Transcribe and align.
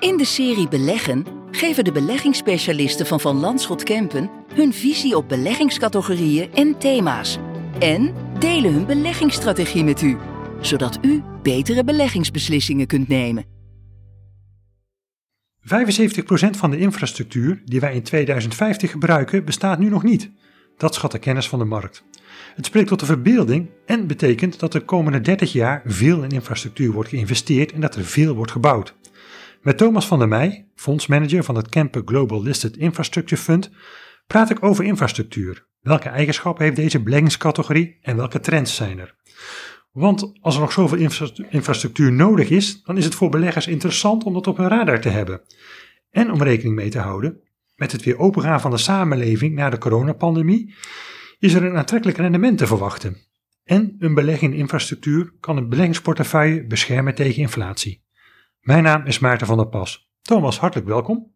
In 0.00 0.16
de 0.16 0.24
serie 0.24 0.68
Beleggen 0.68 1.24
geven 1.50 1.84
de 1.84 1.92
beleggingsspecialisten 1.92 3.06
van 3.06 3.20
Van 3.20 3.36
Landschot 3.36 3.82
Kempen 3.82 4.30
hun 4.54 4.72
visie 4.72 5.16
op 5.16 5.28
beleggingscategorieën 5.28 6.54
en 6.54 6.78
thema's. 6.78 7.38
En 7.78 8.14
delen 8.38 8.72
hun 8.72 8.86
beleggingsstrategie 8.86 9.84
met 9.84 10.02
u, 10.02 10.16
zodat 10.60 10.98
u 11.02 11.22
betere 11.42 11.84
beleggingsbeslissingen 11.84 12.86
kunt 12.86 13.08
nemen. 13.08 13.44
75% 13.44 13.48
van 16.50 16.70
de 16.70 16.78
infrastructuur 16.78 17.62
die 17.64 17.80
wij 17.80 17.94
in 17.94 18.02
2050 18.02 18.90
gebruiken 18.90 19.44
bestaat 19.44 19.78
nu 19.78 19.88
nog 19.88 20.02
niet. 20.02 20.30
Dat 20.76 20.94
schat 20.94 21.12
de 21.12 21.18
kennis 21.18 21.48
van 21.48 21.58
de 21.58 21.64
markt. 21.64 22.04
Het 22.54 22.66
spreekt 22.66 22.88
tot 22.88 23.00
de 23.00 23.06
verbeelding 23.06 23.70
en 23.86 24.06
betekent 24.06 24.58
dat 24.58 24.72
de 24.72 24.80
komende 24.80 25.20
30 25.20 25.52
jaar 25.52 25.82
veel 25.84 26.22
in 26.22 26.30
infrastructuur 26.30 26.92
wordt 26.92 27.08
geïnvesteerd 27.08 27.72
en 27.72 27.80
dat 27.80 27.96
er 27.96 28.04
veel 28.04 28.34
wordt 28.34 28.52
gebouwd. 28.52 28.98
Met 29.60 29.78
Thomas 29.78 30.06
van 30.06 30.18
der 30.18 30.28
Meij, 30.28 30.68
fondsmanager 30.74 31.44
van 31.44 31.54
het 31.54 31.68
Kempen 31.68 32.02
Global 32.04 32.42
Listed 32.42 32.76
Infrastructure 32.76 33.42
Fund, 33.42 33.70
praat 34.26 34.50
ik 34.50 34.62
over 34.62 34.84
infrastructuur. 34.84 35.66
Welke 35.80 36.08
eigenschappen 36.08 36.64
heeft 36.64 36.76
deze 36.76 37.02
beleggingscategorie 37.02 37.98
en 38.02 38.16
welke 38.16 38.40
trends 38.40 38.74
zijn 38.74 38.98
er? 38.98 39.16
Want 39.92 40.32
als 40.40 40.54
er 40.54 40.60
nog 40.60 40.72
zoveel 40.72 40.98
infrastructuur 41.48 42.12
nodig 42.12 42.50
is, 42.50 42.82
dan 42.82 42.96
is 42.96 43.04
het 43.04 43.14
voor 43.14 43.30
beleggers 43.30 43.66
interessant 43.66 44.24
om 44.24 44.32
dat 44.32 44.46
op 44.46 44.56
hun 44.56 44.68
radar 44.68 45.00
te 45.00 45.08
hebben. 45.08 45.40
En 46.10 46.32
om 46.32 46.42
rekening 46.42 46.74
mee 46.74 46.90
te 46.90 46.98
houden 46.98 47.40
met 47.74 47.92
het 47.92 48.04
weer 48.04 48.18
opengaan 48.18 48.60
van 48.60 48.70
de 48.70 48.78
samenleving 48.78 49.54
na 49.54 49.70
de 49.70 49.78
coronapandemie, 49.78 50.74
is 51.38 51.54
er 51.54 51.64
een 51.64 51.76
aantrekkelijk 51.76 52.18
rendement 52.18 52.58
te 52.58 52.66
verwachten. 52.66 53.16
En 53.64 53.96
een 53.98 54.14
belegging 54.14 54.52
in 54.52 54.58
infrastructuur 54.58 55.32
kan 55.40 55.56
een 55.56 55.68
beleggingsportefeuille 55.68 56.66
beschermen 56.66 57.14
tegen 57.14 57.42
inflatie. 57.42 58.08
Mijn 58.60 58.82
naam 58.82 59.06
is 59.06 59.18
Maarten 59.18 59.46
van 59.46 59.56
der 59.56 59.68
Pas. 59.68 60.10
Thomas, 60.22 60.58
hartelijk 60.58 60.88
welkom. 60.88 61.32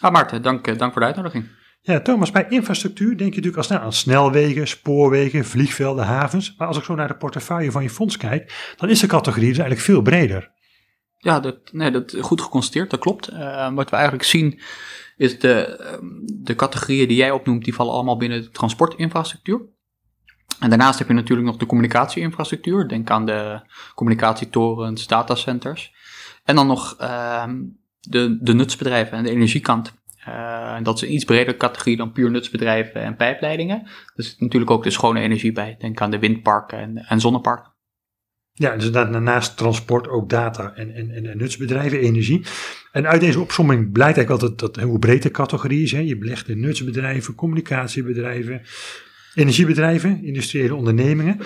Ah 0.00 0.12
Maarten, 0.12 0.42
dank, 0.42 0.66
eh, 0.66 0.78
dank 0.78 0.92
voor 0.92 1.00
de 1.00 1.06
uitnodiging. 1.06 1.48
Ja, 1.80 2.00
Thomas, 2.00 2.30
bij 2.30 2.46
infrastructuur 2.48 3.08
denk 3.08 3.18
je 3.18 3.26
natuurlijk 3.26 3.56
al 3.56 3.62
snel 3.62 3.78
aan 3.78 3.92
snelwegen, 3.92 4.68
spoorwegen, 4.68 5.44
vliegvelden, 5.44 6.04
havens. 6.04 6.54
Maar 6.56 6.68
als 6.68 6.76
ik 6.76 6.84
zo 6.84 6.94
naar 6.94 7.08
de 7.08 7.16
portefeuille 7.16 7.70
van 7.70 7.82
je 7.82 7.90
fonds 7.90 8.16
kijk, 8.16 8.72
dan 8.76 8.88
is 8.88 9.00
de 9.00 9.06
categorie 9.06 9.48
dus 9.48 9.58
eigenlijk 9.58 9.86
veel 9.86 10.02
breder. 10.02 10.50
Ja, 11.18 11.40
dat, 11.40 11.72
nee, 11.72 11.90
dat 11.90 12.16
goed 12.20 12.40
geconstateerd, 12.40 12.90
dat 12.90 13.00
klopt. 13.00 13.32
Uh, 13.32 13.74
wat 13.74 13.90
we 13.90 13.96
eigenlijk 13.96 14.24
zien 14.24 14.60
is 15.16 15.38
de, 15.38 15.64
ehm, 15.64 16.06
de 16.24 16.54
categorieën 16.54 17.08
die 17.08 17.16
jij 17.16 17.30
opnoemt, 17.30 17.64
die 17.64 17.74
vallen 17.74 17.92
allemaal 17.92 18.16
binnen 18.16 18.42
de 18.42 18.50
transportinfrastructuur. 18.50 19.60
En 20.60 20.68
daarnaast 20.68 20.98
heb 20.98 21.08
je 21.08 21.14
natuurlijk 21.14 21.48
nog 21.48 21.56
de 21.56 21.66
communicatieinfrastructuur. 21.66 22.88
Denk 22.88 23.10
aan 23.10 23.26
de 23.26 23.60
communicatietorens, 23.94 25.06
datacenters. 25.06 25.92
En 26.44 26.54
dan 26.54 26.66
nog 26.66 26.96
uh, 27.00 27.44
de, 28.00 28.38
de 28.40 28.54
nutsbedrijven 28.54 29.18
en 29.18 29.24
de 29.24 29.30
energiekant. 29.30 30.00
Uh, 30.28 30.76
dat 30.82 30.96
is 30.96 31.02
een 31.02 31.14
iets 31.14 31.24
bredere 31.24 31.56
categorie 31.56 31.96
dan 31.96 32.12
puur 32.12 32.30
nutsbedrijven 32.30 33.02
en 33.02 33.16
pijpleidingen. 33.16 33.82
Er 34.14 34.24
zit 34.24 34.40
natuurlijk 34.40 34.70
ook 34.70 34.82
de 34.82 34.90
schone 34.90 35.20
energie 35.20 35.52
bij. 35.52 35.76
Denk 35.78 36.00
aan 36.00 36.10
de 36.10 36.18
windparken 36.18 36.78
en, 36.78 36.96
en 36.96 37.20
zonneparken. 37.20 37.72
Ja, 38.54 38.76
dus 38.76 38.90
naast 39.08 39.56
transport 39.56 40.08
ook 40.08 40.28
data 40.28 40.74
en, 40.74 40.94
en, 40.94 41.10
en, 41.10 41.38
nutsbedrijven, 41.38 41.98
energie. 41.98 42.44
En 42.92 43.06
uit 43.06 43.20
deze 43.20 43.40
opsomming 43.40 43.92
blijkt 43.92 44.16
eigenlijk 44.16 44.42
altijd 44.42 44.74
dat 44.74 44.84
hoe 44.84 44.98
breed 44.98 45.22
de 45.22 45.30
categorie 45.30 45.82
is. 45.82 45.92
Hè. 45.92 45.98
Je 45.98 46.18
belegt 46.18 46.48
in 46.48 46.60
nutsbedrijven, 46.60 47.34
communicatiebedrijven, 47.34 48.62
energiebedrijven, 49.34 50.24
industriële 50.24 50.74
ondernemingen. 50.74 51.36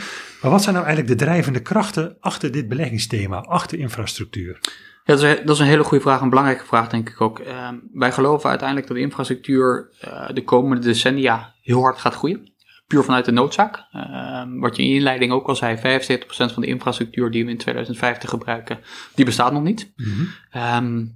Maar 0.43 0.51
wat 0.51 0.63
zijn 0.63 0.75
nou 0.75 0.87
eigenlijk 0.87 1.19
de 1.19 1.25
drijvende 1.25 1.63
krachten 1.63 2.17
achter 2.21 2.53
dit 2.53 2.69
beleggingsthema, 2.69 3.39
achter 3.39 3.79
infrastructuur? 3.79 4.59
Ja, 5.05 5.15
dat, 5.15 5.23
is 5.23 5.39
een, 5.39 5.47
dat 5.47 5.55
is 5.55 5.61
een 5.61 5.67
hele 5.67 5.85
goede 5.85 6.05
vraag, 6.05 6.21
een 6.21 6.29
belangrijke 6.29 6.65
vraag 6.65 6.89
denk 6.89 7.09
ik 7.09 7.21
ook. 7.21 7.41
Uh, 7.41 7.69
wij 7.93 8.13
geloven 8.13 8.49
uiteindelijk 8.49 8.89
dat 8.89 8.97
de 8.97 9.03
infrastructuur 9.03 9.91
uh, 10.05 10.29
de 10.33 10.45
komende 10.45 10.87
decennia 10.87 11.55
heel 11.63 11.81
hard 11.81 11.99
gaat 11.99 12.15
groeien. 12.15 12.55
Puur 12.87 13.05
vanuit 13.05 13.25
de 13.25 13.33
noodzaak. 13.33 13.87
Uh, 13.95 14.43
wat 14.61 14.77
je 14.77 14.83
in 14.83 14.89
je 14.89 14.95
inleiding 14.95 15.33
ook 15.33 15.47
al 15.47 15.57
zei, 15.57 15.77
75% 15.77 15.81
van 16.29 16.63
de 16.63 16.67
infrastructuur 16.67 17.31
die 17.31 17.45
we 17.45 17.51
in 17.51 17.57
2050 17.57 18.31
gebruiken, 18.31 18.79
die 19.15 19.25
bestaat 19.25 19.53
nog 19.53 19.63
niet. 19.63 19.93
Mm 19.97 20.07
-hmm. 20.51 21.15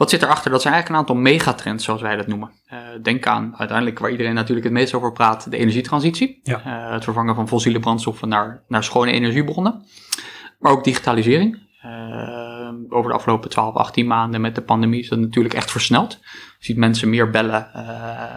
Wat 0.00 0.10
zit 0.10 0.22
erachter? 0.22 0.50
Dat 0.50 0.62
zijn 0.62 0.74
eigenlijk 0.74 1.02
een 1.02 1.08
aantal 1.08 1.22
megatrends, 1.32 1.84
zoals 1.84 2.00
wij 2.00 2.16
dat 2.16 2.26
noemen. 2.26 2.50
Uh, 2.72 2.78
denk 3.02 3.26
aan 3.26 3.54
uiteindelijk 3.56 3.98
waar 3.98 4.10
iedereen 4.10 4.34
natuurlijk 4.34 4.64
het 4.64 4.74
meest 4.74 4.94
over 4.94 5.12
praat, 5.12 5.50
de 5.50 5.56
energietransitie. 5.56 6.40
Ja. 6.42 6.62
Uh, 6.66 6.92
het 6.92 7.04
vervangen 7.04 7.34
van 7.34 7.48
fossiele 7.48 7.80
brandstoffen 7.80 8.28
naar, 8.28 8.62
naar 8.68 8.84
schone 8.84 9.10
energiebronnen. 9.10 9.84
Maar 10.58 10.72
ook 10.72 10.84
digitalisering. 10.84 11.58
Uh, 11.84 12.68
over 12.88 13.10
de 13.10 13.16
afgelopen 13.16 13.50
12, 13.50 13.74
18 13.74 14.06
maanden 14.06 14.40
met 14.40 14.54
de 14.54 14.62
pandemie 14.62 15.00
is 15.00 15.08
dat 15.08 15.18
natuurlijk 15.18 15.54
echt 15.54 15.70
versneld. 15.70 16.18
Je 16.58 16.64
ziet 16.64 16.76
mensen 16.76 17.10
meer 17.10 17.30
bellen. 17.30 17.72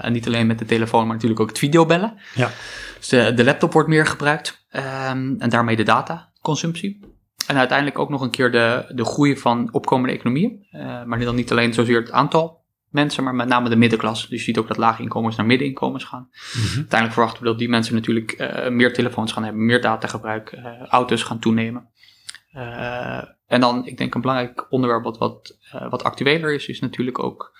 en 0.01 0.13
niet 0.13 0.27
alleen 0.27 0.47
met 0.47 0.59
de 0.59 0.65
telefoon, 0.65 1.05
maar 1.05 1.15
natuurlijk 1.15 1.41
ook 1.41 1.49
het 1.49 1.59
videobellen. 1.59 2.13
Ja. 2.35 2.49
Dus 2.97 3.09
de, 3.09 3.33
de 3.33 3.43
laptop 3.43 3.73
wordt 3.73 3.89
meer 3.89 4.05
gebruikt. 4.05 4.65
Um, 4.71 5.35
en 5.39 5.49
daarmee 5.49 5.75
de 5.75 5.83
dataconsumptie. 5.83 6.99
En 7.47 7.57
uiteindelijk 7.57 7.99
ook 7.99 8.09
nog 8.09 8.21
een 8.21 8.29
keer 8.29 8.51
de, 8.51 8.85
de 8.89 9.05
groei 9.05 9.37
van 9.37 9.69
opkomende 9.71 10.13
economieën. 10.13 10.67
Uh, 10.71 11.03
maar 11.03 11.19
dan 11.19 11.35
niet 11.35 11.51
alleen 11.51 11.73
zozeer 11.73 11.99
het 11.99 12.11
aantal 12.11 12.61
mensen, 12.89 13.23
maar 13.23 13.35
met 13.35 13.47
name 13.47 13.69
de 13.69 13.75
middenklasse. 13.75 14.29
Dus 14.29 14.37
je 14.37 14.43
ziet 14.43 14.57
ook 14.57 14.67
dat 14.67 14.77
lage 14.77 15.01
inkomens 15.01 15.35
naar 15.35 15.45
middeninkomens 15.45 16.03
gaan. 16.03 16.29
Mm 16.29 16.61
-hmm. 16.61 16.75
Uiteindelijk 16.75 17.13
verwachten 17.13 17.43
we 17.43 17.49
dat 17.49 17.59
die 17.59 17.69
mensen 17.69 17.95
natuurlijk 17.95 18.35
uh, 18.37 18.69
meer 18.69 18.93
telefoons 18.93 19.31
gaan 19.31 19.43
hebben, 19.43 19.65
meer 19.65 19.81
datagebruik, 19.81 20.51
uh, 20.51 20.81
auto's 20.87 21.23
gaan 21.23 21.39
toenemen. 21.39 21.89
en 23.47 23.59
dan, 23.59 23.85
ik 23.85 23.97
denk 23.97 24.15
een 24.15 24.21
belangrijk 24.21 24.65
onderwerp 24.69 25.03
wat, 25.03 25.17
wat, 25.17 25.57
wat 25.89 26.03
actueler 26.03 26.53
is, 26.53 26.67
is 26.67 26.79
natuurlijk 26.79 27.19
ook 27.19 27.53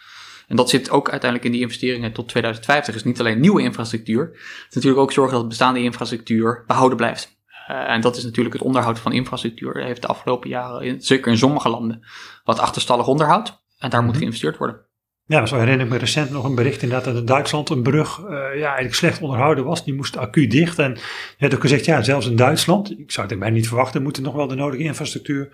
en 0.47 0.55
dat 0.55 0.69
zit 0.69 0.89
ook 0.89 1.09
uiteindelijk 1.09 1.49
in 1.49 1.55
die 1.55 1.65
investeringen 1.65 2.13
tot 2.13 2.29
2050. 2.29 2.95
is 2.95 3.03
niet 3.03 3.19
alleen 3.19 3.39
nieuwe 3.39 3.61
infrastructuur. 3.61 4.25
Het 4.25 4.67
is 4.69 4.75
natuurlijk 4.75 5.01
ook 5.01 5.11
zorgen 5.11 5.37
dat 5.37 5.47
bestaande 5.47 5.79
infrastructuur 5.79 6.63
behouden 6.67 6.97
blijft. 6.97 7.37
Uh, 7.67 7.89
en 7.89 8.01
dat 8.01 8.17
is 8.17 8.23
natuurlijk 8.23 8.55
het 8.55 8.63
onderhoud 8.63 8.99
van 8.99 9.11
infrastructuur. 9.11 9.83
heeft 9.83 10.01
de 10.01 10.07
afgelopen 10.07 10.49
jaren, 10.49 10.81
in, 10.81 11.01
zeker 11.01 11.31
in 11.31 11.37
sommige 11.37 11.69
landen, 11.69 12.05
wat 12.43 12.59
achterstallig 12.59 13.07
onderhoud. 13.07 13.61
En 13.77 13.89
daar 13.89 14.01
moet 14.01 14.11
mhm. 14.11 14.19
geïnvesteerd 14.19 14.57
worden. 14.57 14.85
Ja, 15.25 15.45
zo 15.45 15.57
herinner 15.57 15.85
ik 15.85 15.91
me 15.91 15.97
recent 15.97 16.29
nog 16.29 16.43
een 16.43 16.55
bericht 16.55 16.81
inderdaad 16.81 17.05
dat 17.05 17.15
in 17.15 17.25
Duitsland 17.25 17.69
een 17.69 17.81
brug 17.81 18.19
uh, 18.19 18.29
ja, 18.29 18.65
eigenlijk 18.65 18.95
slecht 18.95 19.21
onderhouden 19.21 19.63
was. 19.63 19.83
Die 19.83 19.93
moest 19.93 20.17
acuut 20.17 20.51
dicht. 20.51 20.79
En 20.79 20.93
je 20.93 20.99
hebt 21.37 21.55
ook 21.55 21.61
gezegd, 21.61 21.85
ja, 21.85 22.01
zelfs 22.01 22.27
in 22.27 22.35
Duitsland, 22.35 22.99
ik 22.99 23.11
zou 23.11 23.27
het 23.27 23.39
mij 23.39 23.49
niet 23.49 23.67
verwachten, 23.67 24.03
moet 24.03 24.17
er 24.17 24.23
nog 24.23 24.33
wel 24.33 24.47
de 24.47 24.55
nodige 24.55 24.83
infrastructuur 24.83 25.49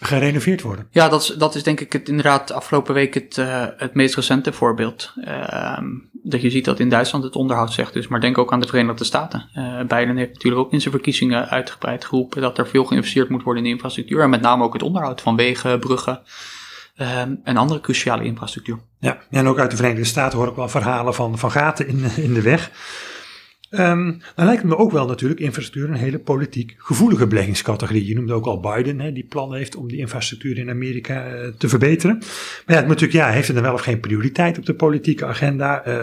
gerenoveerd 0.00 0.62
worden. 0.62 0.86
Ja, 0.90 1.08
dat 1.08 1.22
is, 1.22 1.26
dat 1.28 1.54
is 1.54 1.62
denk 1.62 1.80
ik 1.80 1.92
het, 1.92 2.08
inderdaad 2.08 2.52
afgelopen 2.52 2.94
week 2.94 3.14
het, 3.14 3.36
uh, 3.36 3.66
het 3.76 3.94
meest 3.94 4.14
recente 4.14 4.52
voorbeeld. 4.52 5.12
Uh, 5.16 5.78
dat 6.12 6.42
je 6.42 6.50
ziet 6.50 6.64
dat 6.64 6.80
in 6.80 6.88
Duitsland 6.88 7.24
het 7.24 7.36
onderhoud 7.36 7.72
zegt 7.72 7.96
is, 7.96 8.08
maar 8.08 8.20
denk 8.20 8.38
ook 8.38 8.52
aan 8.52 8.60
de 8.60 8.66
Verenigde 8.66 9.04
Staten. 9.04 9.48
Uh, 9.56 9.78
Biden 9.78 10.16
heeft 10.16 10.32
natuurlijk 10.32 10.62
ook 10.62 10.72
in 10.72 10.80
zijn 10.80 10.94
verkiezingen 10.94 11.48
uitgebreid 11.48 12.04
geroepen 12.04 12.40
dat 12.42 12.58
er 12.58 12.68
veel 12.68 12.84
geïnvesteerd 12.84 13.28
moet 13.28 13.42
worden 13.42 13.62
in 13.62 13.68
de 13.68 13.74
infrastructuur. 13.74 14.20
En 14.20 14.30
met 14.30 14.40
name 14.40 14.64
ook 14.64 14.72
het 14.72 14.82
onderhoud 14.82 15.20
van 15.20 15.36
wegen, 15.36 15.78
bruggen. 15.78 16.22
Um, 17.00 17.40
en 17.44 17.56
andere 17.56 17.80
cruciale 17.80 18.24
infrastructuur. 18.24 18.78
Ja, 18.98 19.18
en 19.30 19.46
ook 19.46 19.58
uit 19.58 19.70
de 19.70 19.76
Verenigde 19.76 20.04
Staten 20.04 20.38
hoor 20.38 20.48
ik 20.48 20.54
wel 20.54 20.68
verhalen 20.68 21.14
van, 21.14 21.38
van 21.38 21.50
gaten 21.50 21.88
in, 21.88 22.04
in 22.16 22.34
de 22.34 22.42
weg. 22.42 22.70
Um, 23.70 24.22
dan 24.34 24.44
lijkt 24.44 24.62
het 24.62 24.70
me 24.70 24.76
ook 24.76 24.92
wel 24.92 25.06
natuurlijk 25.06 25.40
infrastructuur 25.40 25.88
een 25.88 26.00
hele 26.00 26.18
politiek 26.18 26.74
gevoelige 26.78 27.26
beleggingscategorie. 27.26 28.06
Je 28.06 28.14
noemde 28.14 28.32
ook 28.32 28.46
al 28.46 28.60
Biden, 28.60 29.00
hè, 29.00 29.12
die 29.12 29.26
plannen 29.26 29.58
heeft 29.58 29.76
om 29.76 29.88
die 29.88 29.98
infrastructuur 29.98 30.58
in 30.58 30.70
Amerika 30.70 31.34
uh, 31.34 31.48
te 31.58 31.68
verbeteren. 31.68 32.16
Maar 32.18 32.74
ja, 32.74 32.74
het 32.74 32.86
natuurlijk, 32.86 33.12
ja, 33.12 33.30
heeft 33.30 33.46
het 33.46 33.56
dan 33.56 33.64
wel 33.64 33.74
of 33.74 33.80
geen 33.80 34.00
prioriteit 34.00 34.58
op 34.58 34.66
de 34.66 34.74
politieke 34.74 35.26
agenda? 35.26 35.86
Uh, 35.86 35.94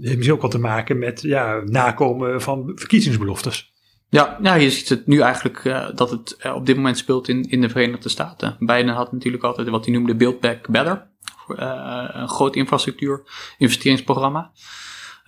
heeft 0.00 0.14
misschien 0.14 0.32
ook 0.32 0.40
wel 0.40 0.50
te 0.50 0.58
maken 0.58 0.98
met 0.98 1.22
ja, 1.22 1.62
nakomen 1.64 2.40
van 2.42 2.72
verkiezingsbeloftes. 2.74 3.73
Ja, 4.14 4.38
ja, 4.42 4.54
je 4.54 4.70
ziet 4.70 4.88
het 4.88 5.06
nu 5.06 5.20
eigenlijk 5.20 5.64
uh, 5.64 5.88
dat 5.94 6.10
het 6.10 6.36
uh, 6.46 6.54
op 6.54 6.66
dit 6.66 6.76
moment 6.76 6.98
speelt 6.98 7.28
in, 7.28 7.42
in 7.42 7.60
de 7.60 7.68
Verenigde 7.68 8.08
Staten. 8.08 8.56
Biden 8.58 8.94
had 8.94 9.12
natuurlijk 9.12 9.42
altijd 9.42 9.68
wat 9.68 9.84
hij 9.84 9.94
noemde 9.94 10.14
Build 10.14 10.40
Back 10.40 10.68
Better. 10.68 11.10
Uh, 11.48 12.04
een 12.08 12.28
groot 12.28 12.56
infrastructuur 12.56 13.22
investeringsprogramma. 13.58 14.52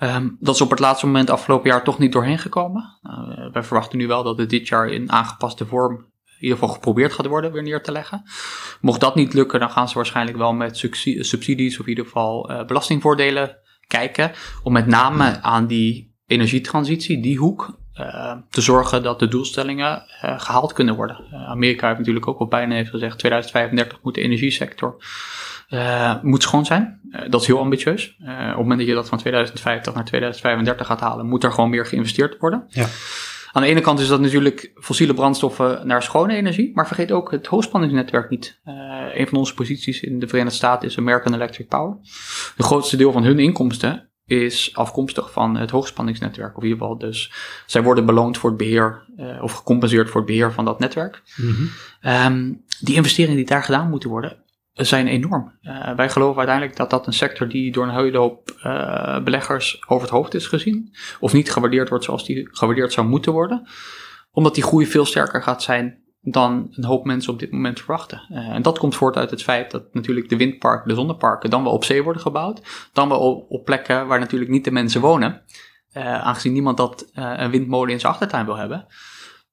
Um, 0.01 0.37
dat 0.41 0.55
is 0.55 0.61
op 0.61 0.71
het 0.71 0.79
laatste 0.79 1.07
moment 1.07 1.31
afgelopen 1.31 1.71
jaar 1.71 1.85
toch 1.85 1.99
niet 1.99 2.13
doorheen 2.13 2.39
gekomen. 2.39 2.99
Uh, 3.03 3.53
wij 3.53 3.63
verwachten 3.63 3.99
nu 3.99 4.07
wel 4.07 4.23
dat 4.23 4.39
het 4.39 4.51
dit 4.51 4.69
jaar 4.69 4.89
in 4.89 5.13
aangepaste 5.13 5.67
vorm 5.67 5.95
in 5.95 6.43
ieder 6.43 6.59
geval 6.59 6.75
geprobeerd 6.75 7.13
gaat 7.13 7.27
worden 7.27 7.53
weer 7.53 7.63
neer 7.63 7.83
te 7.83 7.93
leggen. 7.93 8.23
Mocht 8.81 9.01
dat 9.01 9.15
niet 9.15 9.35
lukken, 9.35 9.61
dan 9.61 9.71
gaan 9.71 9.89
ze 9.89 9.95
waarschijnlijk 9.95 10.37
wel 10.37 10.53
met 10.53 10.77
subsidies 11.19 11.79
of 11.79 11.85
in 11.85 11.91
ieder 11.91 12.05
geval 12.05 12.65
belastingvoordelen 12.67 13.57
kijken. 13.87 14.33
Om 14.63 14.73
met 14.73 14.87
name 14.87 15.43
aan 15.43 15.67
die 15.67 16.15
energietransitie, 16.27 17.23
die 17.23 17.39
hoek, 17.39 17.85
te 18.51 18.61
zorgen 18.61 19.03
dat 19.03 19.19
de 19.19 19.29
doelstellingen 19.29 20.03
uh, 20.25 20.41
gehaald 20.41 20.73
kunnen 20.73 20.95
worden. 20.95 21.21
Uh, 21.33 21.49
Amerika 21.49 21.87
heeft 21.87 21.99
natuurlijk 21.99 22.29
ook 22.29 22.39
al 22.39 22.47
bijna 22.47 22.75
heeft 22.75 22.91
gezegd, 22.91 23.19
2035 23.19 23.99
moet 24.03 24.15
de 24.15 24.21
energiesector 24.21 24.97
moet 26.23 26.43
schoon 26.43 26.65
zijn. 26.65 27.01
dat 27.29 27.41
is 27.41 27.47
heel 27.47 27.59
ambitieus. 27.59 28.17
op 28.19 28.27
het 28.27 28.57
moment 28.57 28.79
dat 28.79 28.89
je 28.89 28.95
dat 28.95 29.09
van 29.09 29.19
2050 29.19 29.95
naar 29.95 30.05
2035 30.05 30.87
gaat 30.87 31.01
halen, 31.01 31.27
moet 31.27 31.45
er 31.45 31.53
gewoon 31.53 31.71
meer 31.71 31.87
geïnvesteerd 31.87 32.39
worden. 32.39 32.65
Ja. 32.69 32.87
Aan 33.53 33.63
de 33.63 33.69
ene 33.69 33.81
kant 33.81 34.01
is 34.01 34.09
dat 34.09 34.21
natuurlijk 34.21 34.73
fossiele 34.75 35.15
brandstoffen 35.15 35.87
naar 35.87 36.03
schone 36.03 36.35
energie, 36.35 36.71
maar 36.75 36.87
vergeet 36.87 37.13
ook 37.13 37.31
het 37.31 37.47
hoogspanningsnetwerk 37.47 38.31
niet. 38.31 38.61
Een 39.15 39.27
van 39.29 39.39
onze 39.39 39.55
posities 39.55 40.01
in 40.01 40.19
de 40.19 40.29
Verenigde 40.29 40.57
Staten 40.57 40.89
is 40.89 40.99
American 40.99 41.35
Electric 41.35 41.69
Power. 41.69 41.97
De 42.57 42.63
grootste 42.63 42.97
deel 42.97 43.13
van 43.13 43.25
hun 43.25 43.39
inkomsten 43.39 44.11
is 44.27 44.71
afkomstig 44.75 45.33
van 45.33 45.57
het 45.57 45.71
hoogspanningsnetwerk. 45.71 46.57
Of 46.57 46.63
in 46.63 46.69
ieder 46.69 46.83
geval, 46.83 46.99
dus 46.99 47.33
zij 47.67 47.83
worden 47.83 48.07
beloond 48.07 48.39
voor 48.39 48.51
het 48.51 48.59
beheer, 48.59 49.05
uh, 49.19 49.43
of 49.43 49.53
gecompenseerd 49.53 50.11
voor 50.11 50.21
het 50.21 50.31
beheer 50.31 50.53
van 50.53 50.65
dat 50.65 50.79
netwerk. 50.79 51.23
Mm 51.37 51.71
um, 52.03 52.65
die 52.81 52.95
investeringen 52.95 53.37
die 53.37 53.47
daar 53.47 53.63
gedaan 53.63 53.91
moeten 53.91 54.11
worden, 54.11 54.37
zijn 54.73 55.07
enorm. 55.07 55.59
Uh, 55.63 55.95
wij 55.95 56.11
geloven 56.11 56.37
uiteindelijk 56.37 56.77
dat 56.77 56.91
dat 56.91 57.07
een 57.07 57.13
sector 57.13 57.49
die 57.49 57.73
door 57.73 57.85
een 57.85 57.95
hele 57.95 58.19
hoop 58.19 58.61
uh, 58.65 59.23
beleggers 59.23 59.83
over 59.89 60.03
het 60.03 60.17
hoofd 60.17 60.35
is 60.35 60.47
gezien. 60.47 60.95
Of 61.21 61.33
niet 61.33 61.53
gewaardeerd 61.53 61.89
wordt 61.89 62.05
zoals 62.05 62.25
die 62.25 62.49
gewaardeerd 62.51 62.93
zou 62.93 63.07
moeten 63.07 63.33
worden. 63.33 63.67
Omdat 64.31 64.55
die 64.55 64.65
groei 64.65 64.87
veel 64.87 65.05
sterker 65.05 65.43
gaat 65.43 65.63
zijn 65.63 66.06
dan 66.31 66.69
een 66.71 66.85
hoop 66.85 67.05
mensen 67.05 67.33
op 67.33 67.39
dit 67.39 67.53
moment 67.53 67.79
verwachten. 67.79 68.27
Uh, 68.31 68.49
en 68.49 68.63
dat 68.63 68.79
komt 68.79 68.95
voort 68.95 69.17
uit 69.17 69.31
het 69.31 69.43
feit 69.43 69.71
dat 69.71 69.95
natuurlijk 69.95 70.29
de 70.29 70.37
windparken, 70.37 70.89
de 70.89 70.95
zonneparken, 70.95 71.51
dan 71.51 71.63
wel 71.63 71.73
op 71.73 71.85
zee 71.85 72.03
worden 72.03 72.23
gebouwd. 72.23 72.89
Dan 72.93 73.09
wel 73.09 73.47
op, 73.49 73.65
plekken 73.65 74.07
waar 74.07 74.19
natuurlijk 74.19 74.51
niet 74.51 74.65
de 74.65 74.71
mensen 74.71 75.01
wonen. 75.01 75.43
aangezien 75.93 76.53
niemand 76.53 76.77
dat 76.77 77.11
een 77.15 77.51
windmolen 77.51 77.93
in 77.93 78.01
zijn 78.01 78.13
achtertuin 78.13 78.45
wil 78.47 78.57
hebben. 78.57 78.87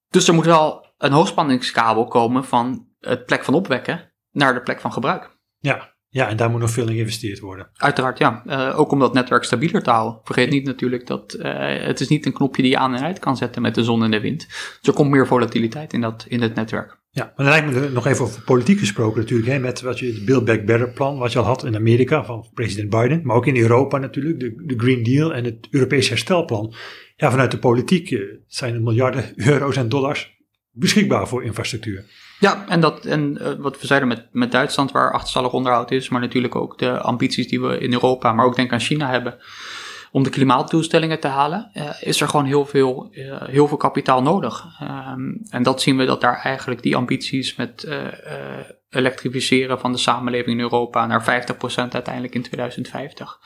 Dus 0.10 0.28
er 0.28 0.34
moet 0.34 0.46
wel 0.46 0.94
een 0.98 1.12
hoogspanningskabel 1.12 2.08
komen 2.08 2.44
van 2.44 2.88
het 3.00 3.25
plek 3.25 3.44
van 3.44 3.54
opwekken 3.54 4.14
naar 4.31 4.54
de 4.54 4.62
plek 4.62 4.80
van 4.81 4.94
gebruik. 4.94 5.38
Ja, 5.60 5.93
ja 6.13 6.30
en 6.30 6.38
daar 6.38 6.50
moet 6.50 6.60
nog 6.60 6.71
veel 6.71 6.88
in 6.88 6.94
geïnvesteerd 6.94 7.39
worden. 7.39 7.68
Uiteraard, 7.75 8.18
ja. 8.18 8.44
Uh, 8.45 8.80
ook 8.80 8.92
om 8.92 9.00
dat 9.00 9.13
netwerk 9.13 9.44
stabieler 9.44 9.83
te 9.83 9.89
houden. 9.89 10.19
Vergeet 10.24 10.50
niet 10.50 10.65
natuurlijk 10.65 11.07
dat 11.07 11.36
uh, 11.39 11.44
het 11.86 12.00
is 12.00 12.07
niet 12.07 12.25
een 12.25 12.33
knopje 12.33 12.62
die 12.62 12.71
je 12.71 12.77
aan 12.77 12.95
en 12.95 13.04
uit 13.04 13.19
kan 13.19 13.38
zetten 13.38 13.62
met 13.62 13.75
de 13.75 13.83
zon 13.83 14.04
en 14.04 14.12
de 14.12 14.19
wind. 14.19 14.48
Dus 14.48 14.80
er 14.81 14.94
komt 14.94 15.10
meer 15.10 15.27
volatiliteit 15.27 15.94
in, 15.94 16.01
dat, 16.01 16.25
in 16.27 16.42
het 16.42 16.56
netwerk. 16.56 17.01
Ja, 17.10 17.33
maar 17.36 17.45
dan 17.45 17.56
lijkt 17.56 17.71
me 17.71 17.89
nog 17.89 18.07
even 18.07 18.25
over 18.25 18.42
politiek 18.42 18.80
gesproken 18.80 19.19
natuurlijk, 19.19 19.50
hè, 19.50 19.60
met 19.60 19.81
wat 19.81 20.00
je, 20.00 20.06
het 20.06 20.25
Build 20.25 20.45
Back 20.45 20.65
Better 20.65 20.92
plan, 20.92 21.18
wat 21.18 21.31
je 21.31 21.39
al 21.39 21.45
had 21.45 21.65
in 21.65 21.75
Amerika 21.75 22.25
van 22.25 22.48
president 22.54 22.89
Biden, 22.89 23.21
maar 23.24 23.36
ook 23.36 23.48
in 23.48 23.57
Europa 23.57 23.98
natuurlijk, 23.98 24.39
de, 24.39 24.63
de 24.65 24.77
Green 24.77 25.04
Deal 25.04 25.33
en 25.33 25.44
het 25.44 25.68
Europees 25.71 26.10
herstelplan. 26.10 26.74
Ja, 27.15 27.31
vanuit 27.31 27.51
de 27.51 27.60
politiek 27.60 28.12
uh, 28.12 28.21
zijn 28.48 28.74
er 28.74 28.81
miljarden 28.81 29.33
euro's 29.50 29.77
en 29.77 29.89
dollars 29.89 30.33
beschikbaar 30.74 31.28
voor 31.28 31.44
infrastructuur. 31.44 32.06
Ja, 32.40 32.66
en, 32.68 32.80
dat, 32.80 33.06
en 33.06 33.38
uh, 33.42 33.52
wat 33.58 33.81
we 33.81 33.88
zeiden 33.88 34.10
met, 34.10 34.28
met 34.31 34.52
Duitsland, 34.52 34.92
waar 34.92 35.12
achterstallig 35.12 35.54
onderhoud 35.54 35.92
is, 35.92 36.10
maar 36.10 36.22
natuurlijk 36.22 36.56
ook 36.56 36.78
de 36.78 37.00
ambities 37.00 37.48
die 37.48 37.62
we 37.62 37.78
in 37.78 37.94
Europa, 37.94 38.34
maar 38.34 38.46
ook 38.46 38.56
denk 38.56 38.72
aan 38.72 38.80
China 38.80 39.10
hebben, 39.10 39.38
om 40.12 40.24
de 40.24 40.30
klimaatdoelstellingen 40.30 41.20
te 41.20 41.28
halen, 41.28 41.72
uh, 41.74 41.90
is 42.02 42.22
er 42.22 42.28
gewoon 42.28 42.46
heel 42.46 42.66
veel, 42.66 43.08
uh, 43.12 43.42
heel 43.42 43.68
veel 43.68 43.78
kapitaal 43.78 44.22
nodig. 44.22 44.66
Um, 44.81 45.42
en 45.50 45.64
dat 45.64 45.81
zien 45.81 45.98
we 45.98 46.06
dat 46.06 46.22
daar 46.22 46.36
eigenlijk 46.36 46.81
die 46.81 46.96
ambities 46.96 47.56
met 47.56 47.88
elektrificeren 48.90 49.80
van 49.80 49.92
de 49.92 49.98
samenleving 49.98 50.58
in 50.58 50.64
Europa 50.64 51.06
naar 51.06 51.24
50% 51.24 51.94
uiteindelijk 51.94 52.36
in 52.36 52.42
2050. 52.42 53.40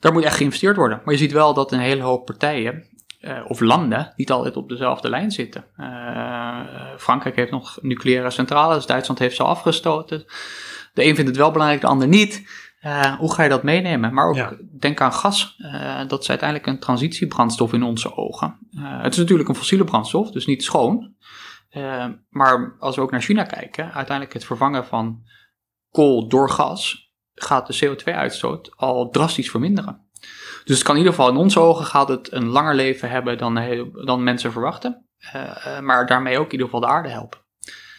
Daar 0.00 0.12
moet 0.12 0.24
echt 0.24 0.36
geïnvesteerd 0.36 0.76
worden. 0.76 1.00
Maar 1.04 1.14
je 1.14 1.20
ziet 1.20 1.32
wel 1.32 1.54
dat 1.54 1.72
een 1.72 1.78
hele 1.78 2.02
hoop 2.02 2.26
partijen 2.26 2.84
uh, 3.20 3.44
of 3.48 3.60
landen 3.60 4.12
niet 4.16 4.30
altijd 4.30 4.56
op 4.56 4.68
dezelfde 4.68 5.08
lijn 5.08 5.30
zitten. 5.30 5.64
Uh, 5.76 6.60
Frankrijk 6.96 7.36
heeft 7.36 7.50
nog 7.50 7.78
nucleaire 7.82 8.30
centrales, 8.30 8.86
Duitsland 8.86 9.18
heeft 9.18 9.36
ze 9.36 9.42
afgestoten. 9.42 10.24
De 10.94 11.04
een 11.04 11.14
vindt 11.14 11.30
het 11.30 11.36
wel 11.36 11.50
belangrijk, 11.50 11.80
de 11.80 11.86
ander 11.86 12.08
niet. 12.08 12.66
Uh, 12.82 13.14
hoe 13.14 13.34
ga 13.34 13.42
je 13.42 13.48
dat 13.48 13.62
meenemen? 13.62 14.14
Maar 14.14 14.28
ook 14.28 14.34
ja. 14.34 14.56
denk 14.78 15.00
aan 15.00 15.12
gas. 15.12 15.56
dat 16.08 16.22
is 16.22 16.28
uiteindelijk 16.28 16.68
een 16.68 16.78
transitiebrandstof 16.78 17.72
in 17.72 17.82
onze 17.82 18.16
ogen. 18.16 18.58
het 18.76 19.12
is 19.12 19.18
natuurlijk 19.18 19.48
een 19.48 19.54
fossiele 19.54 19.84
brandstof, 19.84 20.30
dus 20.30 20.46
niet 20.46 20.64
schoon. 20.64 21.14
maar 22.28 22.76
als 22.78 22.96
we 22.96 23.02
ook 23.02 23.10
naar 23.10 23.22
China 23.22 23.42
kijken, 23.42 23.84
uiteindelijk 23.84 24.32
het 24.32 24.44
vervangen 24.44 24.86
van 24.86 25.22
kool 25.90 26.28
door 26.28 26.50
gas 26.50 27.12
gaat 27.34 27.66
de 27.66 27.86
CO2-uitstoot 27.86 28.72
al 28.76 29.10
drastisch 29.10 29.50
verminderen. 29.50 30.07
Dus 30.64 30.76
het 30.76 30.82
kan 30.82 30.94
in 30.94 31.00
ieder 31.00 31.16
geval 31.16 31.30
in 31.30 31.36
onze 31.36 31.60
ogen 31.60 31.84
gaat 31.84 32.08
het 32.08 32.32
een 32.32 32.46
langer 32.46 32.74
leven 32.74 33.10
hebben 33.10 33.38
dan, 33.38 33.54
dan 34.04 34.22
mensen 34.22 34.52
verwachten. 34.52 35.06
Uh, 35.34 35.80
maar 35.80 36.06
daarmee 36.06 36.38
ook 36.38 36.46
in 36.46 36.52
ieder 36.52 36.66
geval 36.66 36.80
de 36.80 36.86
aarde 36.86 37.08
helpen. 37.08 37.38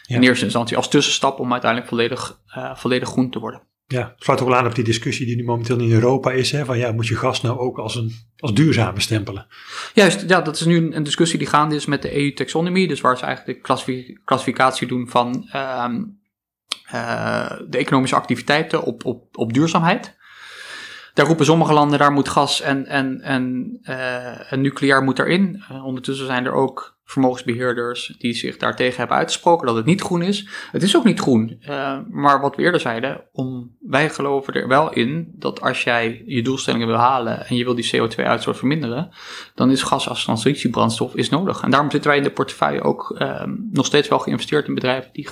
Ja. 0.02 0.16
In 0.16 0.22
eerste 0.22 0.44
instantie 0.44 0.76
als 0.76 0.88
tussenstap 0.88 1.38
om 1.38 1.52
uiteindelijk 1.52 1.90
volledig, 1.90 2.40
uh, 2.56 2.76
volledig 2.76 3.08
groen 3.08 3.30
te 3.30 3.38
worden. 3.38 3.62
Ja, 3.86 4.00
het 4.14 4.24
sluit 4.24 4.40
ook 4.40 4.48
wel 4.48 4.56
aan 4.56 4.66
op 4.66 4.74
die 4.74 4.84
discussie 4.84 5.26
die 5.26 5.36
nu 5.36 5.44
momenteel 5.44 5.78
in 5.78 5.92
Europa 5.92 6.30
is. 6.30 6.52
Hè, 6.52 6.64
van 6.64 6.78
ja, 6.78 6.92
moet 6.92 7.06
je 7.06 7.16
gas 7.16 7.40
nou 7.40 7.58
ook 7.58 7.78
als, 7.78 7.94
een, 7.94 8.12
als 8.36 8.54
duurzaam 8.54 8.94
bestempelen? 8.94 9.46
Juist, 9.94 10.28
ja, 10.28 10.40
dat 10.40 10.54
is 10.54 10.64
nu 10.64 10.94
een, 10.94 11.02
discussie 11.02 11.38
die 11.38 11.48
gaande 11.48 11.74
is 11.74 11.86
met 11.86 12.02
de 12.02 12.16
EU-taxonomie. 12.16 12.88
Dus 12.88 13.00
waar 13.00 13.18
ze 13.18 13.24
eigenlijk 13.24 13.64
de 13.64 14.20
klassificatie 14.24 14.86
doen 14.86 15.08
van 15.08 15.48
uh, 15.54 15.84
uh, 16.94 17.50
de 17.68 17.78
economische 17.78 18.16
activiteiten 18.16 18.82
op, 18.82 19.04
op, 19.04 19.36
op 19.36 19.52
duurzaamheid. 19.52 20.18
Daar 21.14 21.26
roepen 21.26 21.44
sommige 21.44 21.72
landen, 21.72 21.98
daar 21.98 22.12
moet 22.12 22.28
gas 22.28 22.60
en, 22.60 22.86
en, 22.86 23.20
en, 23.20 23.78
uh, 23.82 24.52
nucleair 24.52 25.02
moet 25.02 25.18
erin. 25.18 25.64
Uh, 25.72 25.84
ondertussen 25.84 26.26
zijn 26.26 26.44
er 26.44 26.52
ook 26.52 26.98
vermogensbeheerders 27.04 28.14
die 28.18 28.34
zich 28.34 28.56
daartegen 28.56 28.96
hebben 28.96 29.16
uitgesproken 29.16 29.66
dat 29.66 29.76
het 29.76 29.84
niet 29.84 30.00
groen 30.00 30.22
is. 30.22 30.48
Het 30.72 30.82
is 30.82 30.96
ook 30.96 31.04
niet 31.04 31.20
groen, 31.20 31.62
uh, 31.68 31.98
maar 32.08 32.40
wat 32.40 32.56
we 32.56 32.62
eerder 32.62 32.80
zeiden, 32.80 33.28
om, 33.32 33.76
wij 33.80 34.10
geloven 34.10 34.54
er 34.54 34.68
wel 34.68 34.92
in 34.92 35.32
dat 35.34 35.60
als 35.60 35.82
jij 35.82 36.22
je 36.26 36.42
doelstellingen 36.42 36.86
wil 36.86 36.96
halen 36.96 37.46
en 37.46 37.56
je 37.56 37.64
wil 37.64 37.74
die 37.74 37.90
CO2-uitstoot 37.96 38.56
verminderen, 38.56 39.10
dan 39.54 39.70
is 39.70 39.82
gas 39.82 40.08
als 40.08 40.24
transitiebrandstof 40.24 41.14
is 41.14 41.28
nodig. 41.28 41.62
En 41.62 41.70
daarom 41.70 41.90
zitten 41.90 42.10
wij 42.10 42.18
in 42.18 42.24
de 42.24 42.30
portefeuille 42.30 42.82
ook 42.82 43.18
nog 43.70 43.86
steeds 43.86 44.08
wel 44.08 44.18
geïnvesteerd 44.18 44.66
in 44.66 44.74
bedrijven 44.74 45.12
die, 45.12 45.28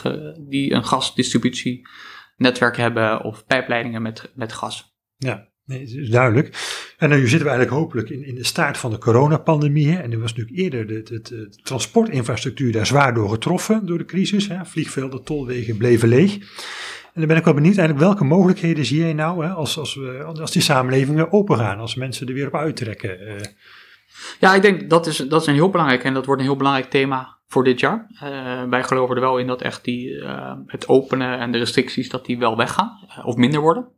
die 0.48 0.72
een 0.72 0.84
gasdistributienetwerk 0.84 2.76
hebben 2.76 3.24
of 3.24 3.46
pijpleidingen 3.46 4.02
met, 4.02 4.32
met 4.34 4.52
gas. 4.52 4.96
Ja, 5.16 5.48
Nee, 5.68 5.82
is 5.82 6.10
duidelijk. 6.10 6.56
En 6.98 7.08
nu 7.08 7.28
zitten 7.28 7.46
we 7.46 7.54
eigenlijk 7.54 7.80
hopelijk 7.80 8.10
in, 8.10 8.24
in 8.24 8.34
de 8.34 8.44
staart 8.44 8.78
van 8.78 8.90
de 8.90 8.98
coronapandemie. 8.98 9.96
En 9.96 10.12
er 10.12 10.20
was 10.20 10.34
natuurlijk 10.34 10.58
eerder 10.58 10.86
de, 10.86 11.48
transportinfrastructuur 11.62 12.72
daar 12.72 12.86
zwaar 12.86 13.14
door 13.14 13.30
getroffen 13.30 13.86
door 13.86 13.98
de 13.98 14.04
crisis. 14.04 14.48
Hè. 14.48 14.64
Vliegvelden, 14.64 15.24
tolwegen 15.24 15.76
bleven 15.76 16.08
leeg. 16.08 16.34
En 17.14 17.20
dan 17.20 17.26
ben 17.26 17.36
ik 17.36 17.44
wel 17.44 17.54
benieuwd 17.54 17.76
eigenlijk 17.76 18.06
welke 18.06 18.24
mogelijkheden 18.24 18.84
zie 18.84 18.98
jij 18.98 19.12
nou 19.12 19.44
hè, 19.44 19.50
als, 19.50 19.78
als, 19.78 19.94
we, 19.94 20.22
als 20.40 20.52
die 20.52 20.62
samenlevingen 20.62 21.32
open 21.32 21.56
gaan, 21.56 21.78
als 21.78 21.94
mensen 21.94 22.28
er 22.28 22.34
weer 22.34 22.46
op 22.46 22.54
uittrekken? 22.54 23.20
Uh. 23.20 23.34
Ja, 24.40 24.54
ik 24.54 24.62
denk 24.62 24.90
dat 24.90 25.06
is, 25.06 25.16
dat 25.16 25.40
is 25.40 25.46
een 25.46 25.54
heel 25.54 25.70
belangrijk 25.70 26.04
en 26.04 26.14
dat 26.14 26.26
wordt 26.26 26.40
een 26.40 26.46
heel 26.46 26.56
belangrijk 26.56 26.90
thema 26.90 27.36
voor 27.48 27.64
dit 27.64 27.80
jaar. 27.80 28.06
Uh, 28.12 28.62
wij 28.70 28.84
geloven 28.84 29.14
er 29.14 29.20
wel 29.20 29.38
in 29.38 29.46
dat 29.46 29.62
echt 29.62 29.84
die, 29.84 30.10
uh, 30.10 30.52
het 30.66 30.88
openen 30.88 31.38
en 31.38 31.52
de 31.52 31.58
restricties 31.58 32.08
dat 32.08 32.26
die 32.26 32.38
wel 32.38 32.56
weggaan 32.56 32.98
of 33.24 33.36
minder 33.36 33.60
worden. 33.60 33.88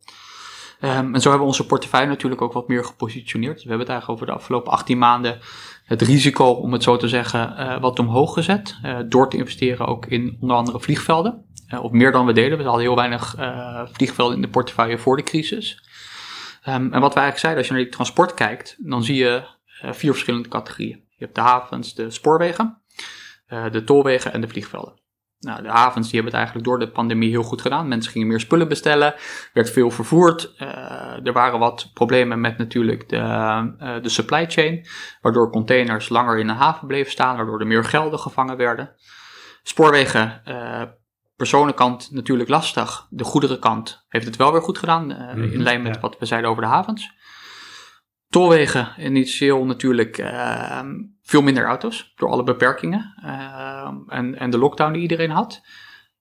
Um, 0.83 1.15
en 1.15 1.21
zo 1.21 1.29
hebben 1.29 1.47
we 1.47 1.53
onze 1.53 1.67
portefeuille 1.67 2.09
natuurlijk 2.09 2.43
ook 2.43 2.53
wat 2.53 2.69
meer 2.69 2.85
gepositioneerd. 2.85 3.55
Dus 3.55 3.63
we 3.63 3.69
hebben 3.69 3.87
het 3.87 3.97
eigenlijk 3.97 4.21
over 4.21 4.33
de 4.33 4.41
afgelopen 4.41 4.73
18 4.73 4.99
maanden 4.99 5.39
het 5.85 6.03
risico, 6.03 6.45
om 6.45 6.73
het 6.73 6.83
zo 6.83 6.97
te 6.97 7.09
zeggen, 7.09 7.55
uh, 7.59 7.81
wat 7.81 7.99
omhoog 7.99 8.35
gezet. 8.35 8.79
Uh, 8.85 8.99
door 9.07 9.31
te 9.31 9.37
investeren 9.37 9.87
ook 9.87 10.07
in 10.07 10.37
onder 10.41 10.57
andere 10.57 10.81
vliegvelden. 10.81 11.45
Uh, 11.69 11.83
of 11.83 11.91
meer 11.91 12.13
dan 12.13 12.27
we 12.27 12.33
deden. 12.33 12.59
We 12.59 12.65
hadden 12.65 12.83
heel 12.83 12.97
weinig 12.97 13.35
vliegvelden 13.93 14.37
in 14.37 14.43
de 14.43 14.49
portefeuille 14.49 14.99
voor 14.99 15.17
de 15.17 15.23
crisis. 15.23 15.83
Um, 16.69 16.93
en 16.93 17.01
wat 17.01 17.15
wij 17.15 17.23
eigenlijk 17.23 17.39
zeiden, 17.39 17.59
als 17.59 17.67
je 17.67 17.73
naar 17.73 17.83
die 17.83 17.93
transport 17.93 18.35
kijkt, 18.35 18.77
dan 18.79 19.05
zie 19.05 19.17
je 19.17 19.43
vier 19.83 20.13
verschillende 20.13 20.49
categorieën. 20.49 21.05
Je 21.09 21.25
hebt 21.25 21.35
de 21.35 21.41
havens, 21.41 21.95
de 21.95 22.11
spoorwegen, 22.11 22.83
de 23.71 23.85
tolwegen 23.85 24.33
en 24.33 24.41
de 24.41 24.49
vliegvelden. 24.49 25.01
Nou, 25.41 25.63
de 25.63 25.69
havens 25.69 26.11
die 26.11 26.15
hebben 26.15 26.33
het 26.33 26.41
eigenlijk 26.41 26.67
door 26.67 26.79
de 26.79 26.91
pandemie 26.93 27.31
heel 27.31 27.43
goed 27.43 27.61
gedaan. 27.61 27.89
Mensen 27.89 28.13
gingen 28.13 28.29
meer 28.29 28.41
spullen 28.41 28.69
bestellen, 28.69 29.15
werd 29.53 29.71
veel 29.71 29.91
vervoerd. 29.91 30.55
Uh, 30.59 31.27
er 31.27 31.33
waren 31.33 31.59
wat 31.59 31.91
problemen 31.95 32.41
met 32.41 32.59
natuurlijk 32.59 33.09
de, 33.09 33.17
uh, 33.17 34.03
de 34.03 34.09
supply 34.09 34.51
chain, 34.51 34.87
waardoor 35.21 35.51
containers 35.51 36.09
langer 36.09 36.39
in 36.39 36.47
de 36.47 36.53
haven 36.53 36.87
bleven 36.87 37.13
staan, 37.13 37.37
waardoor 37.37 37.61
er 37.61 37.67
meer 37.67 37.85
gelden 37.85 38.19
gevangen 38.19 38.57
werden. 38.57 38.91
Spoorwegen, 39.63 40.43
uh, 40.49 40.83
personenkant 41.37 42.11
natuurlijk 42.11 42.49
lastig. 42.49 43.07
De 43.11 43.25
goederenkant 43.25 44.05
heeft 44.09 44.27
het 44.27 44.37
wel 44.37 44.53
weer 44.53 44.63
goed 44.63 44.79
gedaan, 44.79 45.05
mm-hmm, 45.05 45.43
in 45.43 45.63
lijn 45.63 45.83
met 45.83 45.95
ja. 45.95 46.01
wat 46.01 46.19
we 46.19 46.27
zeiden 46.27 46.51
over 46.51 46.63
de 46.63 46.69
havens. 46.69 47.13
Tolwegen, 48.31 48.89
initieel 48.99 49.65
natuurlijk 49.65 50.19
uh, 50.19 50.81
veel 51.23 51.43
minder 51.43 51.65
auto's 51.65 52.13
door 52.17 52.29
alle 52.29 52.43
beperkingen 52.43 53.15
uh, 53.25 53.91
en, 54.09 54.39
en 54.39 54.51
de 54.51 54.59
lockdown 54.59 54.93
die 54.93 55.03
iedereen 55.03 55.31
had. 55.31 55.63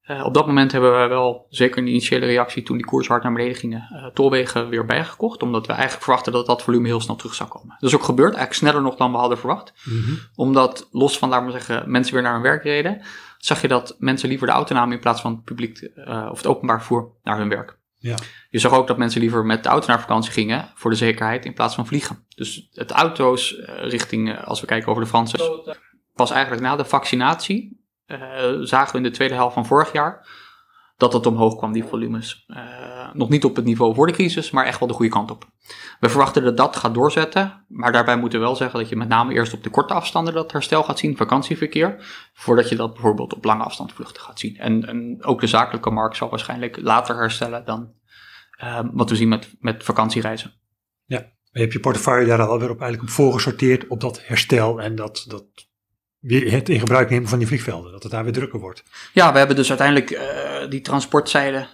Uh, 0.07 0.25
op 0.25 0.33
dat 0.33 0.47
moment 0.47 0.71
hebben 0.71 1.01
we 1.01 1.07
wel, 1.07 1.45
zeker 1.49 1.77
in 1.77 1.85
de 1.85 1.91
initiële 1.91 2.25
reactie 2.25 2.63
toen 2.63 2.77
die 2.77 2.85
koers 2.85 3.07
hard 3.07 3.23
naar 3.23 3.33
beneden 3.33 3.55
gingen, 3.55 3.89
uh, 3.91 4.05
tolwegen 4.05 4.69
weer 4.69 4.85
bijgekocht. 4.85 5.43
Omdat 5.43 5.67
we 5.67 5.73
eigenlijk 5.73 6.03
verwachten 6.03 6.33
dat 6.33 6.45
dat 6.45 6.63
volume 6.63 6.87
heel 6.87 7.01
snel 7.01 7.15
terug 7.15 7.33
zou 7.33 7.49
komen. 7.49 7.75
Dat 7.79 7.89
is 7.89 7.95
ook 7.95 8.03
gebeurd, 8.03 8.35
eigenlijk 8.35 8.59
sneller 8.59 8.81
nog 8.81 8.95
dan 8.95 9.11
we 9.11 9.17
hadden 9.17 9.37
verwacht. 9.37 9.73
Mm-hmm. 9.83 10.19
Omdat 10.35 10.87
los 10.91 11.17
van, 11.17 11.29
laten 11.29 11.45
we 11.45 11.51
zeggen, 11.51 11.91
mensen 11.91 12.13
weer 12.13 12.23
naar 12.23 12.33
hun 12.33 12.41
werk 12.41 12.63
reden, 12.63 13.01
zag 13.37 13.61
je 13.61 13.67
dat 13.67 13.95
mensen 13.99 14.29
liever 14.29 14.47
de 14.47 14.53
auto 14.53 14.75
namen 14.75 14.93
in 14.93 14.99
plaats 14.99 15.21
van 15.21 15.31
het 15.31 15.43
publiek 15.43 15.91
of 16.05 16.37
het 16.37 16.47
openbaar 16.47 16.77
vervoer 16.77 17.11
naar 17.23 17.37
hun 17.37 17.49
werk. 17.49 17.78
Ja. 17.99 18.15
Je 18.49 18.59
zag 18.59 18.73
ook 18.73 18.87
dat 18.87 18.97
mensen 18.97 19.21
liever 19.21 19.45
met 19.45 19.63
de 19.63 19.69
auto 19.69 19.87
naar 19.87 19.99
vakantie 19.99 20.31
gingen 20.31 20.71
voor 20.75 20.91
de 20.91 20.97
zekerheid 20.97 21.45
in 21.45 21.53
plaats 21.53 21.75
van 21.75 21.87
vliegen. 21.87 22.25
Dus 22.35 22.69
het 22.73 22.91
auto's 22.91 23.51
uh, 23.51 23.65
richting, 23.67 24.29
uh, 24.29 24.43
als 24.43 24.61
we 24.61 24.67
kijken 24.67 24.89
over 24.89 25.03
de 25.03 25.09
Franse. 25.09 25.77
pas 26.13 26.31
eigenlijk 26.31 26.61
na 26.61 26.75
de 26.75 26.85
vaccinatie 26.85 27.83
uh, 28.07 28.17
zagen 28.61 28.91
we 28.91 28.97
in 28.97 29.03
de 29.03 29.11
tweede 29.11 29.33
helft 29.33 29.53
van 29.53 29.65
vorig 29.65 29.91
jaar 29.91 30.27
dat 30.97 31.13
het 31.13 31.25
omhoog 31.25 31.55
kwam, 31.55 31.71
die 31.71 31.83
volumes. 31.83 32.45
Uh, 32.47 32.98
nog 33.13 33.29
niet 33.29 33.45
op 33.45 33.55
het 33.55 33.65
niveau 33.65 33.93
voor 33.93 34.07
de 34.07 34.13
crisis, 34.13 34.51
maar 34.51 34.65
echt 34.65 34.79
wel 34.79 34.87
de 34.87 34.93
goede 34.93 35.11
kant 35.11 35.31
op. 35.31 35.47
We 35.99 36.09
verwachten 36.09 36.43
dat 36.43 36.57
dat 36.57 36.75
gaat 36.75 36.93
doorzetten, 36.93 37.65
maar 37.67 37.91
daarbij 37.91 38.17
moeten 38.17 38.39
we 38.39 38.45
wel 38.45 38.55
zeggen 38.55 38.79
dat 38.79 38.89
je 38.89 38.95
met 38.95 39.07
name 39.07 39.33
eerst 39.33 39.53
op 39.53 39.63
de 39.63 39.69
korte 39.69 39.93
afstanden 39.93 40.33
dat 40.33 40.51
herstel 40.51 40.83
gaat 40.83 40.99
zien, 40.99 41.17
vakantieverkeer, 41.17 41.95
voordat 42.33 42.69
je 42.69 42.75
dat 42.75 42.93
bijvoorbeeld 42.93 43.33
op 43.33 43.45
lange 43.45 43.63
afstandvluchten 43.63 44.21
gaat 44.21 44.39
zien. 44.39 44.57
En, 44.57 44.85
en 44.85 45.23
ook 45.23 45.41
de 45.41 45.47
zakelijke 45.47 45.89
markt 45.89 46.17
zal 46.17 46.29
waarschijnlijk 46.29 46.77
later 46.81 47.15
herstellen 47.15 47.65
dan 47.65 47.91
uh, 48.63 48.79
wat 48.91 49.09
we 49.09 49.15
zien 49.15 49.29
met, 49.29 49.55
met 49.59 49.83
vakantiereizen. 49.83 50.53
Ja, 51.05 51.25
je 51.51 51.59
hebt 51.59 51.73
je 51.73 51.79
portefeuille 51.79 52.27
daar 52.27 52.47
alweer 52.47 52.69
op 52.69 52.81
eigenlijk 52.81 53.09
op 53.09 53.15
voorgesorteerd 53.15 53.87
op 53.87 54.01
dat 54.01 54.25
herstel 54.25 54.81
en 54.81 54.95
dat, 54.95 55.25
dat 55.27 55.68
het 56.27 56.69
in 56.69 56.79
gebruik 56.79 57.09
nemen 57.09 57.29
van 57.29 57.37
die 57.37 57.47
vliegvelden, 57.47 57.91
dat 57.91 58.03
het 58.03 58.11
daar 58.11 58.23
weer 58.23 58.33
drukker 58.33 58.59
wordt. 58.59 58.83
Ja, 59.13 59.31
we 59.31 59.37
hebben 59.37 59.55
dus 59.55 59.69
uiteindelijk 59.69 60.11
uh, 60.11 60.69
die 60.69 60.81
transportzijde 60.81 61.67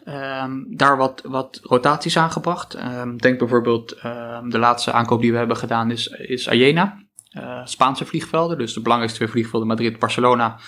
um, 0.43 0.65
daar 0.69 0.97
wat, 0.97 1.21
wat 1.25 1.59
rotaties 1.63 2.17
aangebracht. 2.17 2.77
Um, 2.77 3.17
denk 3.17 3.39
bijvoorbeeld, 3.39 3.95
um, 4.05 4.49
de 4.49 4.59
laatste 4.59 4.91
aankoop 4.91 5.21
die 5.21 5.31
we 5.31 5.37
hebben 5.37 5.57
gedaan 5.57 5.91
is, 5.91 6.07
is 6.07 6.49
Ayena, 6.49 7.03
uh, 7.37 7.65
Spaanse 7.65 8.05
vliegvelden. 8.05 8.57
Dus 8.57 8.73
de 8.73 8.81
belangrijkste 8.81 9.27
vliegvelden, 9.27 9.67
Madrid-Barcelona, 9.67 10.59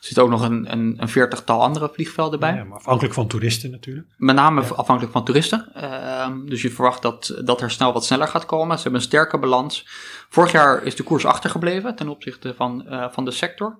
zit 0.00 0.18
ook 0.18 0.28
nog 0.28 0.42
een, 0.42 0.72
een, 0.72 0.94
een 0.98 1.08
veertigtal 1.08 1.62
andere 1.62 1.90
vliegvelden 1.92 2.40
bij. 2.40 2.54
Ja, 2.54 2.64
maar 2.64 2.78
afhankelijk 2.78 3.14
van 3.14 3.26
toeristen 3.26 3.70
natuurlijk. 3.70 4.06
Met 4.16 4.36
name 4.36 4.60
afhankelijk 4.62 5.12
van 5.12 5.24
toeristen. 5.24 5.72
Uh, 5.76 6.28
dus 6.44 6.62
je 6.62 6.70
verwacht 6.70 7.02
dat, 7.02 7.40
dat 7.44 7.60
er 7.60 7.70
snel 7.70 7.92
wat 7.92 8.04
sneller 8.04 8.28
gaat 8.28 8.46
komen. 8.46 8.76
Ze 8.76 8.82
hebben 8.82 9.00
een 9.00 9.06
sterke 9.06 9.38
balans. 9.38 9.86
Vorig 10.28 10.52
jaar 10.52 10.82
is 10.82 10.96
de 10.96 11.02
koers 11.02 11.26
achtergebleven 11.26 11.96
ten 11.96 12.08
opzichte 12.08 12.54
van, 12.54 12.84
uh, 12.88 13.06
van 13.10 13.24
de 13.24 13.30
sector. 13.30 13.78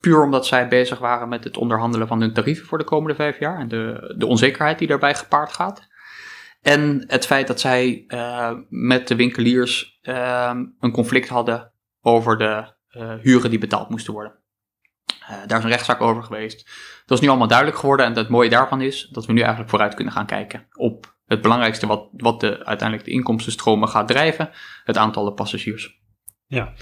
Puur 0.00 0.22
omdat 0.22 0.46
zij 0.46 0.68
bezig 0.68 0.98
waren 0.98 1.28
met 1.28 1.44
het 1.44 1.56
onderhandelen 1.56 2.08
van 2.08 2.20
hun 2.20 2.32
tarieven 2.32 2.66
voor 2.66 2.78
de 2.78 2.84
komende 2.84 3.14
vijf 3.14 3.38
jaar. 3.38 3.58
En 3.58 3.68
de, 3.68 4.14
de 4.18 4.26
onzekerheid 4.26 4.78
die 4.78 4.88
daarbij 4.88 5.14
gepaard 5.14 5.52
gaat. 5.52 5.86
En 6.62 7.04
het 7.06 7.26
feit 7.26 7.46
dat 7.46 7.60
zij 7.60 8.04
uh, 8.08 8.52
met 8.68 9.08
de 9.08 9.16
winkeliers 9.16 9.98
ehm, 10.02 10.64
een 10.80 10.92
conflict 10.92 11.28
hadden 11.28 11.72
over 12.00 12.38
de 12.38 12.76
uh, 12.96 13.14
huren 13.22 13.50
die 13.50 13.58
betaald 13.58 13.88
moesten 13.88 14.12
worden. 14.12 14.37
Uh, 15.22 15.36
daar 15.46 15.58
is 15.58 15.64
een 15.64 15.70
rechtszaak 15.70 16.00
over 16.00 16.22
geweest. 16.22 16.70
Dat 17.06 17.18
is 17.18 17.24
nu 17.24 17.28
allemaal 17.28 17.48
duidelijk 17.48 17.78
geworden 17.78 18.06
en 18.06 18.16
het 18.16 18.28
mooie 18.28 18.50
daarvan 18.50 18.80
is 18.80 19.08
dat 19.12 19.26
we 19.26 19.32
nu 19.32 19.40
eigenlijk 19.40 19.70
vooruit 19.70 19.94
kunnen 19.94 20.12
gaan 20.12 20.26
kijken 20.26 20.66
op 20.72 21.16
het 21.26 21.42
belangrijkste 21.42 21.86
wat, 21.86 22.08
wat 22.12 22.40
de, 22.40 22.64
uiteindelijk 22.64 23.08
de 23.08 23.14
inkomstenstromen 23.14 23.88
gaat 23.88 24.08
drijven, 24.08 24.50
het 24.84 24.96
aantal 24.96 25.32
passagiers. 25.32 26.00
Ja, 26.46 26.72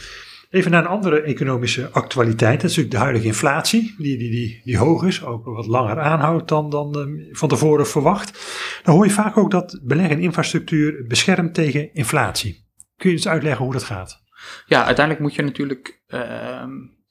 even 0.50 0.70
naar 0.70 0.80
een 0.80 0.90
andere 0.90 1.20
economische 1.20 1.90
actualiteit. 1.90 2.60
Dat 2.60 2.70
is 2.70 2.76
natuurlijk 2.76 2.94
de 2.94 3.02
huidige 3.02 3.26
inflatie, 3.26 3.94
die, 3.98 4.18
die, 4.18 4.30
die, 4.30 4.60
die 4.64 4.78
hoog 4.78 5.02
is, 5.04 5.24
ook 5.24 5.44
wat 5.44 5.66
langer 5.66 6.00
aanhoudt 6.00 6.48
dan, 6.48 6.70
dan 6.70 6.98
uh, 6.98 7.34
van 7.34 7.48
tevoren 7.48 7.86
verwacht. 7.86 8.38
Dan 8.82 8.94
hoor 8.94 9.04
je 9.04 9.10
vaak 9.10 9.36
ook 9.36 9.50
dat 9.50 9.80
beleggen 9.82 10.16
in 10.16 10.22
infrastructuur 10.22 11.04
beschermt 11.06 11.54
tegen 11.54 11.94
inflatie. 11.94 12.64
Kun 12.96 13.10
je 13.10 13.16
eens 13.16 13.28
uitleggen 13.28 13.64
hoe 13.64 13.72
dat 13.72 13.82
gaat? 13.82 14.22
Ja, 14.66 14.84
uiteindelijk 14.84 15.24
moet 15.24 15.34
je 15.34 15.42
natuurlijk 15.42 16.02
uh, 16.08 16.64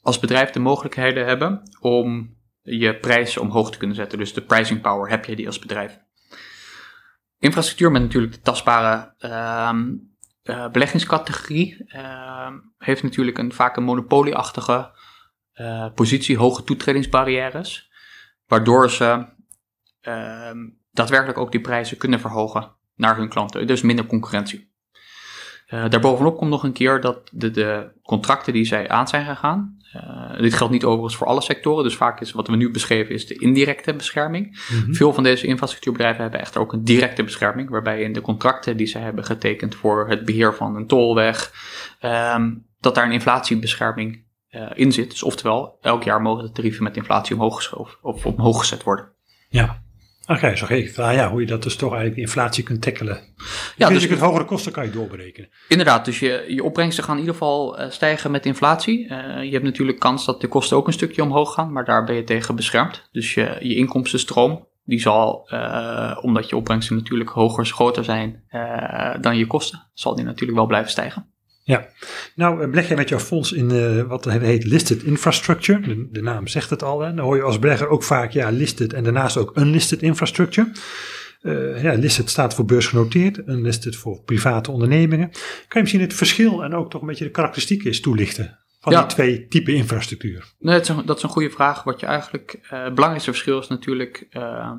als 0.06 0.20
bedrijf 0.20 0.50
de 0.50 0.60
mogelijkheden 0.60 1.26
hebben 1.26 1.62
om 1.80 2.38
je 2.62 2.96
prijzen 2.96 3.42
omhoog 3.42 3.72
te 3.72 3.78
kunnen 3.78 3.96
zetten. 3.96 4.18
Dus 4.18 4.34
de 4.34 4.42
pricing 4.42 4.82
power 4.82 5.10
heb 5.10 5.26
je 5.26 5.36
die 5.36 5.48
als 5.48 5.60
bedrijf. 5.60 6.00
Infrastructuur 7.40 7.92
met 7.92 8.02
natuurlijk 8.02 8.34
de 8.34 8.42
tastbare 8.42 9.14
uh, 9.20 10.70
beleggingscategorie 10.72 11.86
uh, 11.88 12.52
heeft 12.78 13.04
natuurlijk 13.04 13.38
een, 13.38 13.54
vaak 13.54 13.78
een 13.78 13.84
monopolieachtige 13.84 14.92
uh, 15.56 15.94
positie, 15.94 16.38
hoge 16.38 16.64
toetredingsbarrières, 16.64 17.92
waardoor 18.46 18.92
ze 18.92 19.26
ehm, 20.02 20.58
daadwerkelijk 20.92 21.38
ook 21.38 21.52
die 21.52 21.62
prijzen 21.62 21.98
kunnen 21.98 22.20
verhogen 22.20 22.76
naar 22.96 23.18
hun 23.18 23.30
klanten. 23.30 23.68
Dus 23.68 23.82
minder 23.82 24.06
concurrentie. 24.06 24.74
Uh, 25.68 25.90
daarbovenop 25.90 26.38
komt 26.38 26.50
nog 26.50 26.64
een 26.64 26.74
keer 26.74 27.02
dat 27.02 27.30
de, 27.32 27.52
de 27.52 28.00
contracten 28.02 28.54
die 28.54 28.66
zij 28.66 28.90
aan 28.90 29.08
zijn 29.08 29.26
gegaan, 29.26 29.78
uh, 29.96 30.42
dit 30.42 30.54
geldt 30.54 30.74
niet 30.74 30.84
overigens 30.84 31.16
voor 31.16 31.28
alle 31.28 31.42
sectoren, 31.42 31.84
dus 31.84 31.96
vaak 31.96 32.22
is 32.22 32.32
wat 32.32 32.48
we 32.48 32.56
nu 32.56 32.72
beschreven 32.72 33.14
is 33.14 33.28
de 33.28 33.40
indirecte 33.40 33.94
bescherming. 33.94 34.46
Mm 34.46 34.80
-hmm. 34.80 34.96
Veel 34.96 35.14
van 35.14 35.24
deze 35.24 35.48
infrastructuurbedrijven 35.48 36.22
hebben 36.22 36.40
echter 36.40 36.62
ook 36.62 36.74
een 36.74 36.84
directe 36.84 37.24
bescherming, 37.24 37.70
waarbij 37.70 38.02
in 38.02 38.14
de 38.14 38.22
contracten 38.22 38.78
die 38.78 38.88
ze 38.88 38.98
hebben 38.98 39.24
getekend 39.24 39.76
voor 39.76 40.10
het 40.10 40.26
beheer 40.26 40.56
van 40.56 40.76
een 40.76 40.88
tolweg, 40.88 41.52
um, 42.02 42.66
dat 42.80 42.96
daar 42.96 43.06
een 43.06 43.12
inflatiebescherming 43.12 44.24
uh, 44.52 44.72
in 44.74 44.92
zit. 44.92 45.10
Dus 45.10 45.24
oftewel, 45.24 45.78
elk 45.82 46.04
jaar 46.04 46.22
mogen 46.22 46.44
de 46.44 46.52
tarieven 46.52 46.84
met 46.84 46.98
inflatie 46.98 47.36
omhoog 47.36 47.56
geschoven 47.56 47.98
of 48.02 48.26
omhoog 48.26 48.60
gezet 48.60 48.84
worden. 48.84 49.14
Ja, 49.50 49.84
Oké, 50.28 50.34
okay, 50.34 50.56
zo 50.56 50.66
geef 50.66 51.00
ah, 51.00 51.14
ja, 51.14 51.30
hoe 51.30 51.42
je 51.42 51.48
dat 51.48 51.64
dus 51.64 51.76
toch 51.76 51.90
eigenlijk 51.90 52.16
de 52.16 52.22
inflatie 52.22 52.64
kunt 52.64 52.82
tackelen. 52.82 53.20
Ja, 53.78 53.90
dus 53.90 54.02
je 54.02 54.08
kunt 54.08 54.20
hogere 54.20 54.46
kosten 54.46 54.72
kan 54.72 54.86
je 54.86 54.92
doorberekenen. 54.92 55.50
Inderdaad, 55.68 56.06
dus 56.06 56.20
je, 56.20 56.46
je 56.48 56.64
opbrengsten 56.64 57.04
gaan 57.04 57.14
in 57.14 57.20
ieder 57.20 57.34
geval 57.36 57.80
uh, 57.80 57.90
stijgen 57.90 58.32
met 58.32 58.46
inflatie. 58.46 59.10
Uh, 59.10 59.44
je 59.44 59.52
hebt 59.52 59.64
natuurlijk 59.64 60.00
kans 60.00 60.26
dat 60.26 60.42
de 60.42 60.48
kosten 60.48 60.78
ook 60.78 60.88
een 60.88 60.94
stukje 60.94 61.24
omhoog 61.24 61.54
gaan, 61.54 61.72
maar 61.72 61.86
daar 61.86 62.04
ben 62.04 62.16
je 62.16 62.24
tegen 62.24 62.56
beschermd. 62.56 63.10
Dus 63.12 63.34
je, 63.34 63.58
je 63.60 63.76
inkomstenstroom, 63.76 64.68
die 64.84 65.00
zal, 65.00 65.50
uh, 65.54 66.18
omdat 66.22 66.50
je 66.50 66.56
opbrengsten 66.56 66.96
natuurlijk 66.96 67.30
hoger, 67.30 67.66
groter 67.66 68.04
zijn 68.04 68.44
dan 69.22 69.38
je 69.38 69.48
kosten, 69.48 69.88
zal 69.94 70.16
die 70.16 70.26
natuurlijk 70.26 70.58
wel 70.58 70.68
blijven 70.68 70.92
stijgen. 70.92 71.35
Ja, 71.68 71.88
nou 72.36 72.68
beleg 72.68 72.88
je 72.88 72.96
met 72.96 73.10
jouw 73.10 73.20
fonds 73.20 73.52
in 73.52 73.70
uh, 73.70 74.02
wat 74.02 74.26
heet 74.26 74.64
listed 74.64 75.04
infrastructure. 75.04 75.80
De, 75.80 76.08
de, 76.12 76.22
naam 76.22 76.48
zegt 76.48 76.70
het 76.70 76.84
al. 76.84 77.00
Hè? 77.00 77.14
Dan 77.14 77.26
hoor 77.26 77.36
je 77.36 77.42
als 77.42 77.60
belegger 77.60 77.88
ook 77.88 78.04
vaak 78.04 78.32
ja, 78.32 78.50
listed 78.50 78.94
en 78.94 79.04
daarnaast 79.04 79.38
ook 79.38 79.58
unlisted 79.58 80.02
infrastructure. 80.02 80.72
Uh, 81.42 81.84
ja, 81.84 81.94
listed 81.94 82.30
staat 82.30 82.54
voor 82.54 82.66
beursgenoteerd, 82.66 83.38
unlisted 83.38 83.96
voor 83.96 84.22
private 84.22 84.72
ondernemingen. 84.72 85.30
Kan 85.32 85.42
je 85.68 85.80
misschien 85.80 86.02
het 86.02 86.14
verschil 86.14 86.64
en 86.64 86.74
ook 86.76 86.92
toch 86.92 87.02
een 87.02 87.08
beetje 87.08 87.26
de 87.26 87.32
karakteristieken 87.32 87.88
eens 87.88 88.00
toelichten 88.00 88.60
van 88.80 88.94
ja. 88.94 89.00
die 89.00 89.08
twee 89.08 89.48
typen 89.48 89.74
infrastructuur? 89.74 90.54
Nee, 90.60 90.74
dat, 90.74 90.90
is 90.90 90.96
een, 90.96 91.06
dat 91.06 91.18
is 91.18 91.24
een 91.24 91.30
goede 91.30 91.50
vraag. 91.50 91.84
Wat 91.84 92.00
je 92.00 92.06
eigenlijk, 92.06 92.60
uh, 92.64 92.70
het 92.70 92.96
belangrijkste 92.96 93.32
verschil 93.32 93.60
is 93.60 93.68
natuurlijk 93.68 94.28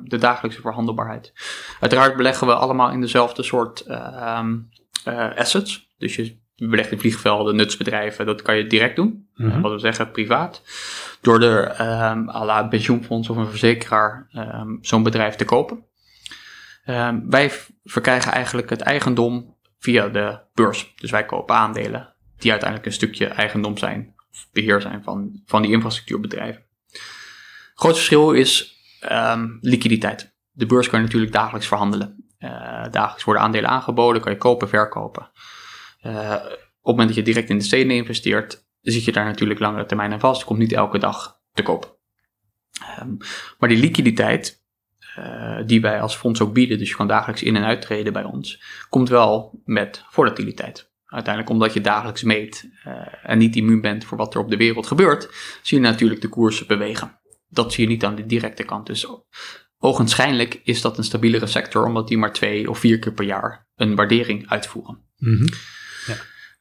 de 0.03 0.17
dagelijkse 0.17 0.61
verhandelbaarheid. 0.61 1.33
Uiteraard 1.79 2.15
beleggen 2.15 2.47
we 2.47 2.53
allemaal 2.53 2.91
in 2.91 3.01
dezelfde 3.01 3.43
soort 3.43 3.87
assets. 5.35 5.89
Dus 5.97 6.15
je 6.15 6.45
in 6.57 6.99
vliegvelden, 6.99 7.55
nutsbedrijven, 7.55 8.25
dat 8.25 8.41
kan 8.41 8.57
je 8.57 8.67
direct 8.67 8.95
doen. 8.95 9.29
Mm 9.35 9.51
-hmm. 9.51 9.61
Wat 9.61 9.71
we 9.71 9.79
zeggen, 9.79 10.11
privaat. 10.11 10.61
Door 11.21 11.41
er 11.41 11.81
um, 12.11 12.29
à 12.29 12.45
la 12.45 12.63
pensioenfonds 12.63 13.29
of 13.29 13.37
een 13.37 13.49
verzekeraar 13.49 14.29
um, 14.33 14.77
zo'n 14.81 15.03
bedrijf 15.03 15.35
te 15.35 15.45
kopen. 15.45 15.85
Um, 16.85 17.29
wij 17.29 17.51
verkrijgen 17.83 18.31
eigenlijk 18.31 18.69
het 18.69 18.81
eigendom 18.81 19.55
via 19.79 20.07
de 20.07 20.39
beurs. 20.53 20.93
Dus 20.95 21.11
wij 21.11 21.25
kopen 21.25 21.55
aandelen 21.55 22.13
die 22.37 22.51
uiteindelijk 22.51 22.89
een 22.89 22.95
stukje 22.95 23.25
eigendom 23.25 23.77
zijn, 23.77 24.13
of 24.31 24.47
beheer 24.51 24.81
zijn 24.81 25.03
van, 25.03 25.41
van 25.45 25.61
die 25.61 25.71
infrastructuurbedrijven. 25.71 26.63
Grootste 27.73 28.03
verschil 28.03 28.31
is 28.31 28.75
liquiditeit. 29.61 30.35
De 30.51 30.65
beurs 30.65 30.89
kan 30.89 30.99
je 30.99 31.05
natuurlijk 31.05 31.33
dagelijks 31.33 31.67
verhandelen. 31.67 32.25
Uh, 32.39 32.49
dagelijks 32.91 33.23
worden 33.23 33.43
aandelen 33.43 33.69
aangeboden, 33.69 34.21
kan 34.21 34.31
je 34.31 34.37
kopen, 34.37 34.69
verkopen. 34.69 35.31
Uh, 36.07 36.33
op 36.33 36.95
het 36.95 37.05
moment 37.05 37.07
dat 37.07 37.17
je 37.17 37.33
direct 37.33 37.49
in 37.49 37.57
de 37.57 37.63
stenen 37.63 37.95
investeert, 37.95 38.65
zit 38.81 39.03
je 39.03 39.11
daar 39.11 39.25
natuurlijk 39.25 39.59
langere 39.59 39.85
termijn 39.85 40.13
aan 40.13 40.19
vast. 40.19 40.39
Je 40.39 40.45
komt 40.45 40.59
niet 40.59 40.73
elke 40.73 40.97
dag 40.97 41.39
te 41.53 41.63
koop. 41.63 41.99
Um, 42.99 43.17
maar 43.59 43.69
die 43.69 43.77
liquiditeit, 43.77 44.65
uh, 45.19 45.61
die 45.65 45.81
wij 45.81 46.01
als 46.01 46.15
fonds 46.15 46.41
ook 46.41 46.53
bieden, 46.53 46.77
dus 46.77 46.89
je 46.89 46.95
kan 46.95 47.07
dagelijks 47.07 47.43
in- 47.43 47.55
en 47.55 47.63
uittreden 47.63 48.13
bij 48.13 48.23
ons, 48.23 48.61
komt 48.89 49.09
wel 49.09 49.61
met 49.65 50.03
volatiliteit. 50.09 50.91
Uiteindelijk 51.05 51.53
omdat 51.53 51.73
je 51.73 51.81
dagelijks 51.81 52.23
meet 52.23 52.69
uh, 52.85 53.07
en 53.23 53.37
niet 53.37 53.55
immuun 53.55 53.81
bent 53.81 54.05
voor 54.05 54.17
wat 54.17 54.33
er 54.33 54.39
op 54.39 54.49
de 54.49 54.57
wereld 54.57 54.87
gebeurt, 54.87 55.29
zie 55.61 55.77
je 55.77 55.83
natuurlijk 55.83 56.21
de 56.21 56.27
koersen 56.27 56.67
bewegen. 56.67 57.19
Dat 57.49 57.73
zie 57.73 57.83
je 57.83 57.89
niet 57.89 58.05
aan 58.05 58.15
de 58.15 58.25
directe 58.25 58.63
kant. 58.63 58.85
Dus 58.85 59.07
ogenschijnlijk 59.77 60.61
is 60.63 60.81
dat 60.81 60.97
een 60.97 61.03
stabielere 61.03 61.47
sector, 61.47 61.85
omdat 61.85 62.07
die 62.07 62.17
maar 62.17 62.33
twee 62.33 62.69
of 62.69 62.79
vier 62.79 62.99
keer 62.99 63.13
per 63.13 63.25
jaar 63.25 63.67
een 63.75 63.95
waardering 63.95 64.49
uitvoeren. 64.49 65.01
Mm. 65.17 65.47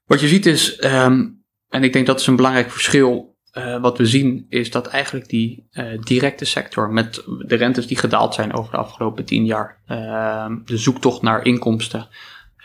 Wat 0.06 0.20
je 0.20 0.28
ziet 0.28 0.46
is, 0.46 0.84
um, 0.84 1.44
en 1.68 1.84
ik 1.84 1.92
denk 1.92 2.06
dat 2.06 2.20
is 2.20 2.26
een 2.26 2.36
belangrijk 2.36 2.70
verschil. 2.70 3.34
Uh, 3.52 3.80
wat 3.80 3.98
we 3.98 4.06
zien 4.06 4.46
is 4.48 4.70
dat 4.70 4.86
eigenlijk 4.86 5.28
die 5.28 5.68
uh, 5.72 5.98
directe 6.00 6.44
sector 6.44 6.92
met 6.92 7.22
de 7.46 7.54
rentes 7.54 7.86
die 7.86 7.96
gedaald 7.96 8.34
zijn 8.34 8.54
over 8.54 8.70
de 8.70 8.76
afgelopen 8.76 9.24
tien 9.24 9.44
jaar, 9.44 9.82
uh, 9.88 10.46
de 10.64 10.76
zoektocht 10.76 11.22
naar 11.22 11.44
inkomsten, 11.44 12.08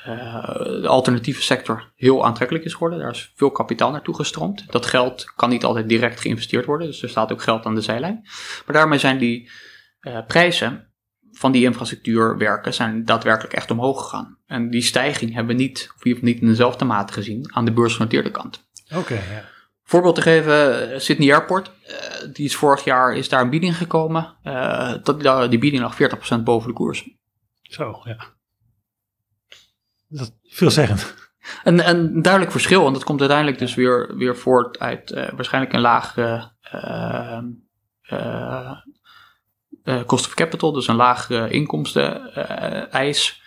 uh, 0.07 0.53
de 0.53 0.87
alternatieve 0.87 1.41
sector 1.41 1.91
heel 1.95 2.25
aantrekkelijk 2.25 2.65
is 2.65 2.73
geworden. 2.73 2.99
Daar 2.99 3.11
is 3.11 3.31
veel 3.35 3.51
kapitaal 3.51 3.91
naartoe 3.91 4.15
gestroomd. 4.15 4.71
Dat 4.71 4.85
geld 4.85 5.33
kan 5.35 5.49
niet 5.49 5.63
altijd 5.63 5.89
direct 5.89 6.19
geïnvesteerd 6.19 6.65
worden, 6.65 6.87
dus 6.87 7.03
er 7.03 7.09
staat 7.09 7.31
ook 7.31 7.41
geld 7.41 7.65
aan 7.65 7.75
de 7.75 7.81
zijlijn. 7.81 8.21
Maar 8.65 8.75
daarmee 8.75 8.99
zijn 8.99 9.17
die 9.17 9.49
prijzen 10.27 10.90
van 11.41 11.51
die 11.51 11.63
infrastructuurwerken 11.63 12.73
zijn 12.73 13.05
daadwerkelijk 13.05 13.53
echt 13.53 13.71
omhoog 13.71 14.01
gegaan. 14.01 14.37
En 14.45 14.69
die 14.69 14.81
stijging 14.81 15.33
hebben 15.33 15.55
we 15.55 15.61
niet, 15.61 15.91
of 15.95 16.21
niet 16.21 16.41
in 16.41 16.47
dezelfde 16.47 16.85
mate 16.85 17.13
gezien, 17.13 17.53
aan 17.53 17.65
de 17.65 17.71
beursgenoteerde 17.71 18.31
kant. 18.31 18.67
Oké, 18.89 18.99
okay, 18.99 19.17
ja. 19.17 19.43
Voorbeeld 19.83 20.15
te 20.15 20.21
geven, 20.21 21.01
Sydney 21.01 21.33
Airport, 21.33 21.71
die 22.33 22.45
is 22.45 22.55
vorig 22.55 22.83
jaar 22.83 23.15
is 23.15 23.29
daar 23.29 23.41
een 23.41 23.49
bieding 23.49 23.77
gekomen. 23.77 24.35
dat, 25.03 25.49
die 25.49 25.59
bieding 25.59 25.83
lag 25.83 25.97
40% 26.39 26.43
boven 26.43 26.67
de 26.67 26.73
koers. 26.73 27.09
Zo, 27.61 28.01
ja. 28.03 28.17
Dat 30.07 30.33
veelzeggend. 30.43 31.15
Een, 31.63 31.89
een 31.89 32.21
duidelijk 32.21 32.51
verschil, 32.51 32.87
en 32.87 32.93
dat 32.93 33.03
komt 33.03 33.19
uiteindelijk 33.19 33.59
dus 33.59 33.75
weer, 33.75 34.17
weer 34.17 34.37
voort 34.37 34.79
uit 34.79 35.11
uh, 35.11 35.29
waarschijnlijk 35.29 35.73
een 35.73 35.81
laag 35.81 36.17
uh, 36.17 36.45
uh, 38.11 38.71
cost 40.05 40.25
of 40.25 40.33
capital, 40.33 40.71
dus 40.71 40.87
een 40.87 40.95
laag 40.95 41.29
inkomsten-eis. 41.29 43.41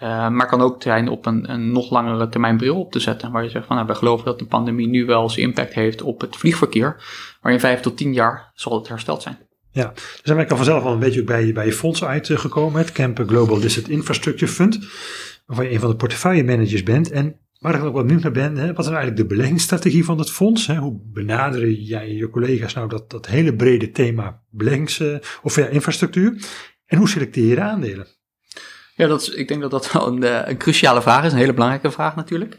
maar 0.00 0.46
kan 0.46 0.60
ook 0.60 0.82
zijn 0.82 1.08
op 1.08 1.26
een, 1.26 1.50
een 1.50 1.72
nog 1.72 1.90
langere 1.90 2.28
termijn 2.28 2.56
bril 2.56 2.80
op 2.80 2.92
te 2.92 3.00
zetten. 3.00 3.32
Waar 3.32 3.42
je 3.42 3.50
zegt 3.50 3.66
van 3.66 3.76
nou, 3.76 3.88
we 3.88 3.94
geloven 3.94 4.24
dat 4.24 4.38
de 4.38 4.46
pandemie 4.46 4.88
nu 4.88 5.06
wel 5.06 5.30
zijn 5.30 5.46
impact 5.46 5.74
heeft 5.74 6.02
op 6.02 6.20
het 6.20 6.36
vliegverkeer. 6.36 7.02
Maar 7.40 7.52
in 7.52 7.60
vijf 7.60 7.80
tot 7.80 7.96
tien 7.96 8.12
jaar 8.12 8.50
zal 8.54 8.78
het 8.78 8.88
hersteld 8.88 9.22
zijn. 9.22 9.38
Ja, 9.70 9.92
dus 9.94 10.20
dan 10.22 10.36
ben 10.36 10.44
ik 10.44 10.50
al 10.50 10.56
vanzelf 10.56 10.84
al 10.84 10.92
een 10.92 10.98
beetje 10.98 11.24
bij, 11.24 11.52
bij 11.52 11.66
je 11.66 11.72
fonds 11.72 12.04
uitgekomen, 12.04 12.80
het 12.80 12.92
Camper 12.92 13.26
Global 13.26 13.58
Listed 13.58 13.88
Infrastructure 13.88 14.52
Fund, 14.52 14.78
waarvan 15.46 15.66
je 15.66 15.72
een 15.72 15.80
van 15.80 15.90
de 15.90 15.96
portefeuille-managers 15.96 16.82
bent. 16.82 17.10
En 17.10 17.38
waar 17.64 17.74
ik 17.74 17.82
ook 17.82 17.94
wat 17.94 18.06
benieuwd 18.06 18.22
naar 18.22 18.32
ben, 18.32 18.56
hè, 18.56 18.66
wat 18.66 18.78
is 18.78 18.90
nou 18.90 18.96
eigenlijk 18.96 19.16
de 19.16 19.34
beleggingsstrategie 19.34 20.04
van 20.04 20.18
het 20.18 20.30
fonds? 20.30 20.66
Hè? 20.66 20.76
Hoe 20.76 21.00
benaderen 21.12 21.74
jij 21.74 22.00
en 22.00 22.16
je 22.16 22.30
collega's 22.30 22.74
nou 22.74 22.88
dat, 22.88 23.10
dat 23.10 23.26
hele 23.26 23.54
brede 23.54 23.90
thema 23.90 24.42
beleggings- 24.50 24.98
uh, 24.98 25.16
of 25.42 25.56
ja, 25.56 25.66
infrastructuur? 25.66 26.44
En 26.86 26.98
hoe 26.98 27.08
selecteer 27.08 27.46
je 27.46 27.54
de 27.54 27.60
aandelen? 27.60 28.06
Ja, 28.94 29.06
dat 29.06 29.20
is, 29.20 29.28
ik 29.28 29.48
denk 29.48 29.60
dat 29.60 29.70
dat 29.70 29.92
wel 29.92 30.06
een, 30.06 30.22
eh, 30.22 30.48
een 30.48 30.56
cruciale 30.56 31.02
vraag 31.02 31.24
is, 31.24 31.32
een 31.32 31.38
hele 31.38 31.52
belangrijke 31.52 31.90
vraag 31.90 32.16
natuurlijk. 32.16 32.58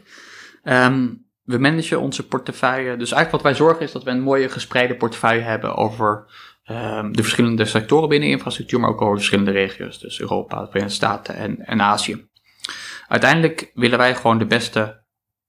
Um, 0.64 1.26
we 1.42 1.58
managen 1.58 2.00
onze 2.00 2.26
portefeuille, 2.26 2.96
dus 2.96 3.12
eigenlijk 3.12 3.30
wat 3.30 3.42
wij 3.42 3.54
zorgen 3.54 3.84
is 3.84 3.92
dat 3.92 4.02
we 4.02 4.10
een 4.10 4.20
mooie 4.20 4.48
gespreide 4.48 4.96
portefeuille 4.96 5.42
hebben 5.42 5.76
over 5.76 6.26
um, 6.70 7.16
de 7.16 7.22
verschillende 7.22 7.64
sectoren 7.64 8.08
binnen 8.08 8.28
infrastructuur, 8.28 8.80
maar 8.80 8.90
ook 8.90 9.02
over 9.02 9.16
verschillende 9.16 9.50
regio's, 9.50 10.00
dus 10.00 10.20
Europa, 10.20 10.60
de 10.60 10.66
Verenigde 10.66 10.94
Staten 10.94 11.34
en, 11.34 11.66
en 11.66 11.80
Azië. 11.80 12.28
Uiteindelijk 13.08 13.70
willen 13.74 13.98
wij 13.98 14.14
gewoon 14.14 14.38
de 14.38 14.46
beste 14.46 15.04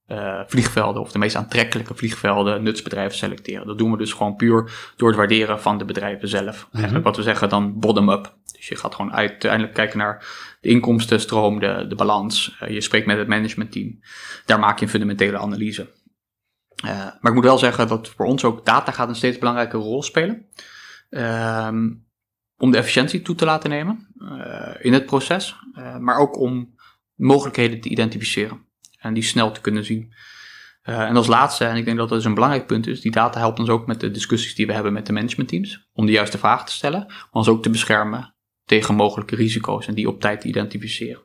uh, 0.08 0.42
vliegvelden 0.48 1.02
of 1.02 1.12
de 1.12 1.18
meest 1.18 1.36
aantrekkelijke 1.36 1.96
vliegvelden, 1.96 2.64
nutsbedrijven 2.64 3.18
selecteren. 3.18 3.68
Dat 3.68 3.78
doen 3.78 3.92
we 3.92 3.98
dus 3.98 4.14
gewoon 4.14 4.36
puur 4.36 4.72
door 4.96 5.08
het 5.08 5.18
waarderen 5.18 5.62
van 5.62 5.78
de 5.78 5.86
bedrijven 5.86 6.28
zelf. 6.28 6.66
Mhm. 6.66 6.76
Eigenlijk 6.76 7.06
wat 7.06 7.16
we 7.16 7.24
zeggen 7.24 7.50
dan 7.50 7.80
bottom-up. 7.80 8.36
Dus 8.52 8.68
je 8.68 8.76
gaat 8.76 8.96
gewoon 8.96 9.14
uiteindelijk 9.14 9.74
kijken 9.74 9.98
naar 9.98 10.26
de 10.62 10.70
inkomstenstroom, 10.70 11.60
de, 11.60 11.86
de 11.88 11.96
balans. 11.96 12.58
Uh, 12.64 12.70
je 12.70 12.82
spreekt 12.82 13.06
met 13.06 13.18
het 13.18 13.28
managementteam. 13.28 14.00
Daar 14.46 14.60
maak 14.60 14.80
je 14.80 14.86
een 14.86 14.92
fundamentele 14.92 15.38
analyse. 15.38 15.96
Uh, 16.86 16.92
maar 16.92 17.32
ik 17.32 17.34
moet 17.34 17.44
wel 17.44 17.58
zeggen 17.58 17.88
dat 17.88 18.10
voor 18.10 18.26
ons 18.26 18.44
ook 18.44 18.66
data 18.66 18.92
gaat 18.92 19.10
een 19.10 19.16
steeds 19.16 19.38
belangrijke 19.38 19.78
rol 19.78 20.04
spelen. 20.04 20.46
Ehm, 21.10 21.90
om 22.58 22.72
de 22.72 22.78
efficiëntie 22.78 23.22
toe 23.22 23.36
te 23.36 23.46
laten 23.46 23.70
nemen 23.70 24.08
in 24.80 24.94
het 24.94 25.06
proces. 25.06 25.56
maar 26.00 26.18
ook 26.18 26.38
om 26.38 26.77
mogelijkheden 27.18 27.82
te 27.82 27.90
identificeren 27.90 28.66
en 29.00 29.14
die 29.14 29.24
snel 29.24 29.52
te 29.52 29.62
kunnen 29.62 29.86
zien. 29.86 30.14
Uh, 30.84 31.00
en 31.00 31.16
als 31.16 31.28
laatste, 31.28 31.66
en 31.66 31.76
ik 31.76 31.86
denk 31.86 31.98
dat 31.98 32.10
dat 32.10 32.18
dus 32.18 32.28
een 32.28 32.34
belangrijk 32.34 32.68
punt 32.68 32.88
is, 32.88 33.02
die 33.02 33.12
data 33.12 33.40
helpt 33.40 33.60
ons 33.60 33.70
ook 33.70 33.88
met 33.88 34.00
de 34.00 34.12
discussies 34.12 34.56
die 34.56 34.68
we 34.68 34.74
hebben 34.74 34.94
met 34.94 35.06
de 35.06 35.14
managementteams, 35.14 35.88
om 35.94 36.06
de 36.06 36.12
juiste 36.12 36.38
vragen 36.38 36.66
te 36.66 36.72
stellen, 36.72 37.06
maar 37.08 37.28
ons 37.32 37.48
ook 37.48 37.64
te 37.64 37.70
beschermen 37.70 38.36
tegen 38.66 38.96
mogelijke 38.96 39.36
risico's 39.36 39.88
en 39.88 39.94
die 39.94 40.08
op 40.08 40.22
tijd 40.22 40.42
te 40.42 40.48
identificeren. 40.48 41.22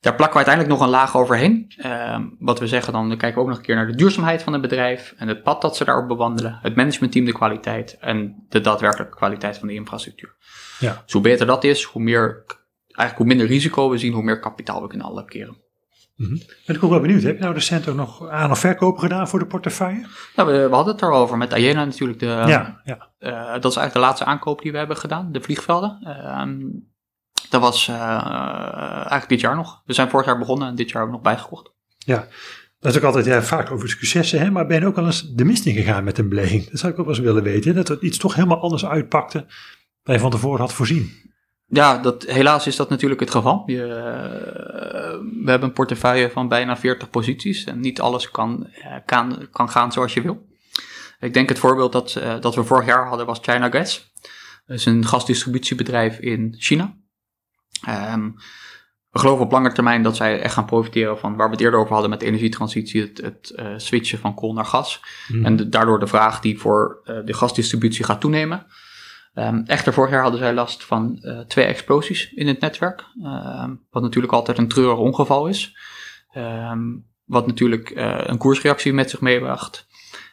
Daar 0.00 0.14
plakken 0.14 0.40
we 0.40 0.46
uiteindelijk 0.46 0.78
nog 0.78 0.86
een 0.86 0.94
laag 0.94 1.16
overheen. 1.16 1.72
Uh, 1.76 2.18
wat 2.38 2.58
we 2.58 2.66
zeggen 2.66 2.92
dan, 2.92 3.08
dan 3.08 3.18
kijken 3.18 3.38
we 3.38 3.42
ook 3.42 3.48
nog 3.48 3.58
een 3.58 3.64
keer 3.64 3.74
naar 3.74 3.86
de 3.86 3.94
duurzaamheid 3.94 4.42
van 4.42 4.52
het 4.52 4.62
bedrijf 4.62 5.14
en 5.16 5.28
het 5.28 5.42
pad 5.42 5.62
dat 5.62 5.76
ze 5.76 5.84
daarop 5.84 6.08
bewandelen, 6.08 6.58
het 6.62 6.76
managementteam 6.76 7.24
de 7.24 7.32
kwaliteit 7.32 7.96
en 8.00 8.46
de 8.48 8.60
daadwerkelijke 8.60 9.16
kwaliteit 9.16 9.58
van 9.58 9.68
de 9.68 9.74
infrastructuur. 9.74 10.34
Ja. 10.78 11.02
Dus 11.04 11.12
hoe 11.12 11.22
beter 11.22 11.46
dat 11.46 11.64
is, 11.64 11.82
hoe 11.82 12.02
meer 12.02 12.44
eigenlijk 12.94 13.16
hoe 13.16 13.26
minder 13.26 13.46
risico 13.46 13.90
we 13.90 13.98
zien, 13.98 14.12
hoe 14.12 14.22
meer 14.22 14.40
kapitaal 14.40 14.82
we 14.82 14.88
kunnen 14.88 15.06
allokeren. 15.06 15.56
Mm 16.16 16.26
-hmm. 16.26 16.42
Ben 16.66 16.76
ik 16.76 16.84
ook 16.84 16.90
wel 16.90 17.00
benieuwd, 17.00 17.22
heb 17.22 17.36
je 17.36 17.42
nou 17.42 17.54
recent 17.54 17.88
ook 17.88 17.96
nog 17.96 18.28
aan- 18.28 18.50
of 18.50 18.58
verkopen 18.58 19.00
gedaan 19.00 19.28
voor 19.28 19.38
de 19.38 19.46
portefeuille? 19.46 20.06
Nou, 20.36 20.52
we, 20.52 20.68
we 20.68 20.74
hadden 20.74 20.94
het 20.94 21.02
erover 21.02 21.36
met 21.36 21.52
Ayena 21.52 21.84
natuurlijk. 21.84 22.18
De, 22.18 22.26
ja, 22.26 22.80
ja. 22.84 23.10
Uh, 23.20 23.52
dat 23.52 23.70
is 23.70 23.76
eigenlijk 23.76 23.92
de 23.92 23.98
laatste 23.98 24.24
aankoop 24.24 24.62
die 24.62 24.72
we 24.72 24.78
hebben 24.78 24.96
gedaan, 24.96 25.32
de 25.32 25.40
vliegvelden. 25.40 25.98
Uh, 26.02 26.70
dat 27.50 27.60
was 27.60 27.88
uh, 27.88 27.96
eigenlijk 27.96 29.28
dit 29.28 29.40
jaar 29.40 29.56
nog. 29.56 29.82
We 29.84 29.92
zijn 29.92 30.08
vorig 30.10 30.26
jaar 30.26 30.38
begonnen 30.38 30.68
en 30.68 30.74
dit 30.74 30.90
jaar 30.90 31.02
hebben 31.02 31.20
we 31.20 31.24
nog 31.24 31.34
bijgekocht. 31.34 31.72
Ja, 31.98 32.26
dat 32.80 32.92
is 32.92 32.98
ook 32.98 33.04
altijd 33.04 33.24
ja, 33.24 33.42
vaak 33.42 33.70
over 33.70 33.88
successen, 33.88 34.40
hè? 34.40 34.50
maar 34.50 34.66
ben 34.66 34.80
je 34.80 34.86
ook 34.86 34.96
wel 34.96 35.06
eens 35.06 35.34
de 35.34 35.44
mist 35.44 35.66
in 35.66 35.74
gegaan 35.74 36.04
met 36.04 36.18
een 36.18 36.28
belegging? 36.28 36.70
Dat 36.70 36.78
zou 36.78 36.92
ik 36.92 36.98
ook 36.98 37.06
wel 37.06 37.14
eens 37.14 37.24
willen 37.24 37.42
weten, 37.42 37.74
dat 37.74 37.88
het 37.88 38.02
iets 38.02 38.18
toch 38.18 38.34
helemaal 38.34 38.60
anders 38.60 38.86
uitpakte 38.86 39.46
dan 40.02 40.14
je 40.14 40.20
van 40.20 40.30
tevoren 40.30 40.60
had 40.60 40.72
voorzien 40.72 41.31
ja, 41.72 41.98
dat, 41.98 42.22
helaas 42.22 42.66
is 42.66 42.76
dat 42.76 42.88
natuurlijk 42.88 43.20
het 43.20 43.30
geval. 43.30 43.62
Je, 43.66 43.76
we 45.44 45.50
hebben 45.50 45.68
een 45.68 45.74
portefeuille 45.74 46.30
van 46.30 46.48
bijna 46.48 46.76
40 46.76 47.10
posities 47.10 47.64
en 47.64 47.80
niet 47.80 48.00
alles 48.00 48.30
kan, 48.30 48.68
kan, 49.06 49.48
kan 49.50 49.68
gaan 49.68 49.92
zoals 49.92 50.14
je 50.14 50.22
wil. 50.22 50.46
Ik 51.20 51.34
denk 51.34 51.48
het 51.48 51.58
voorbeeld 51.58 51.92
dat, 51.92 52.20
dat 52.40 52.54
we 52.54 52.64
vorig 52.64 52.86
jaar 52.86 53.06
hadden 53.06 53.26
was 53.26 53.38
China 53.42 53.70
Gas. 53.70 54.12
Dat 54.66 54.76
is 54.76 54.86
een 54.86 55.06
gasdistributiebedrijf 55.06 56.18
in 56.18 56.54
China. 56.58 56.96
Um, 57.88 58.34
we 59.12 59.18
geloven 59.18 59.44
op 59.44 59.52
lange 59.52 59.72
termijn 59.72 60.02
dat 60.02 60.16
zij 60.16 60.40
echt 60.40 60.54
gaan 60.54 60.64
profiteren 60.64 61.18
van 61.18 61.36
waar 61.36 61.46
we 61.46 61.52
het 61.52 61.62
eerder 61.62 61.80
over 61.80 61.92
hadden 61.92 62.10
met 62.10 62.20
de 62.20 62.26
energietransitie, 62.26 63.00
het, 63.00 63.20
het 63.20 63.52
uh, 63.56 63.66
switchen 63.76 64.18
van 64.18 64.34
kool 64.34 64.52
naar 64.52 64.64
gas. 64.64 65.00
Mm. 65.28 65.44
En 65.44 65.56
de, 65.56 65.68
daardoor 65.68 65.98
de 65.98 66.06
vraag 66.06 66.40
die 66.40 66.58
voor 66.58 67.00
uh, 67.04 67.16
de 67.24 67.34
gasdistributie 67.34 68.04
gaat 68.04 68.20
toenemen. 68.20 68.66
Um, 69.34 69.62
echter, 69.66 69.92
vorig 69.92 70.10
jaar 70.10 70.22
hadden 70.22 70.40
zij 70.40 70.54
last 70.54 70.84
van 70.84 71.18
uh, 71.20 71.38
twee 71.38 71.64
explosies 71.64 72.32
in 72.32 72.46
het 72.46 72.60
netwerk. 72.60 73.04
Um, 73.24 73.86
wat 73.90 74.02
natuurlijk 74.02 74.32
altijd 74.32 74.58
een 74.58 74.68
treurig 74.68 74.98
ongeval 74.98 75.46
is. 75.46 75.76
Um, 76.36 77.06
wat 77.24 77.46
natuurlijk 77.46 77.90
uh, 77.90 78.20
een 78.22 78.38
koersreactie 78.38 78.92
met 78.92 79.10
zich 79.10 79.20
meebracht. 79.20 79.86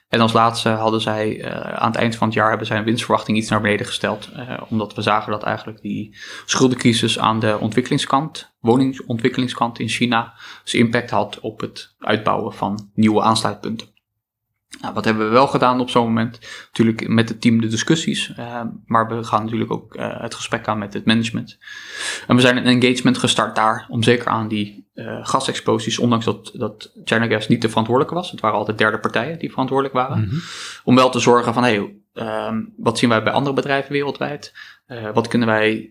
En 0.07 0.19
als 0.19 0.33
laatste 0.33 0.69
hadden 0.69 1.01
zij 1.01 1.37
uh, 1.37 1.59
aan 1.59 1.91
het 1.91 1.99
eind 1.99 2.15
van 2.15 2.27
het 2.27 2.35
jaar 2.35 2.49
hebben 2.49 2.67
zij 2.67 2.77
een 2.77 2.83
winstverwachting 2.83 3.37
iets 3.37 3.49
naar 3.49 3.61
beneden 3.61 3.85
gesteld. 3.85 4.29
omdat 4.69 4.93
we 4.93 5.01
zagen 5.01 5.31
dat 5.31 5.43
eigenlijk 5.43 5.81
die 5.81 6.17
schuldencrisis 6.45 7.19
aan 7.19 7.39
de 7.39 7.57
ontwikkelingskant, 7.59 8.55
woningontwikkelingskant 8.59 9.79
in 9.79 9.87
China, 9.87 10.33
zijn 10.63 10.83
impact 10.83 11.09
had 11.09 11.39
op 11.39 11.59
het 11.59 11.95
uitbouwen 11.99 12.53
van 12.53 12.89
nieuwe 12.93 13.21
aansluitpunten. 13.21 13.87
Nou, 14.81 14.93
wat 14.93 15.05
hebben 15.05 15.25
we 15.25 15.31
wel 15.31 15.47
gedaan 15.47 15.79
op 15.79 15.89
zo'n 15.89 16.05
moment? 16.05 16.39
Natuurlijk 16.65 17.07
met 17.07 17.29
het 17.29 17.41
team 17.41 17.61
de 17.61 17.67
discussies, 17.67 18.33
uh, 18.39 18.61
maar 18.85 19.07
we 19.07 19.23
gaan 19.23 19.43
natuurlijk 19.43 19.71
ook 19.71 19.95
uh, 19.95 20.21
het 20.21 20.35
gesprek 20.35 20.67
aan 20.67 20.77
met 20.77 20.93
het 20.93 21.05
management. 21.05 21.57
En 22.27 22.35
we 22.35 22.41
zijn 22.41 22.57
een 22.57 22.81
engagement 22.81 23.17
gestart 23.17 23.55
daar 23.55 23.85
om 23.89 24.03
zeker 24.03 24.27
aan 24.27 24.47
die 24.47 24.88
uh, 24.93 25.19
gasexplosies, 25.21 25.99
ondanks 25.99 26.25
dat, 26.25 26.51
dat 26.53 26.91
China 27.03 27.27
Gas 27.27 27.47
niet 27.47 27.61
de 27.61 27.69
verantwoordelijke 27.69 28.17
was, 28.17 28.31
het 28.31 28.39
waren 28.39 28.57
altijd 28.57 28.77
derde 28.77 28.99
partijen 28.99 29.39
die 29.39 29.49
verantwoordelijk 29.49 29.95
waren, 29.95 30.17
mm 30.17 30.29
-hmm. 30.29 30.41
om 30.83 30.95
wel 30.95 31.09
te 31.09 31.19
zorgen 31.19 31.53
van, 31.53 31.63
hé, 31.63 31.69
hey, 31.69 31.93
wat 32.77 32.97
zien 32.97 33.09
wij 33.09 33.23
bij 33.23 33.33
andere 33.33 33.55
bedrijven 33.55 33.91
wereldwijd? 33.91 34.53
wat 35.13 35.27
kunnen 35.27 35.47
wij 35.47 35.89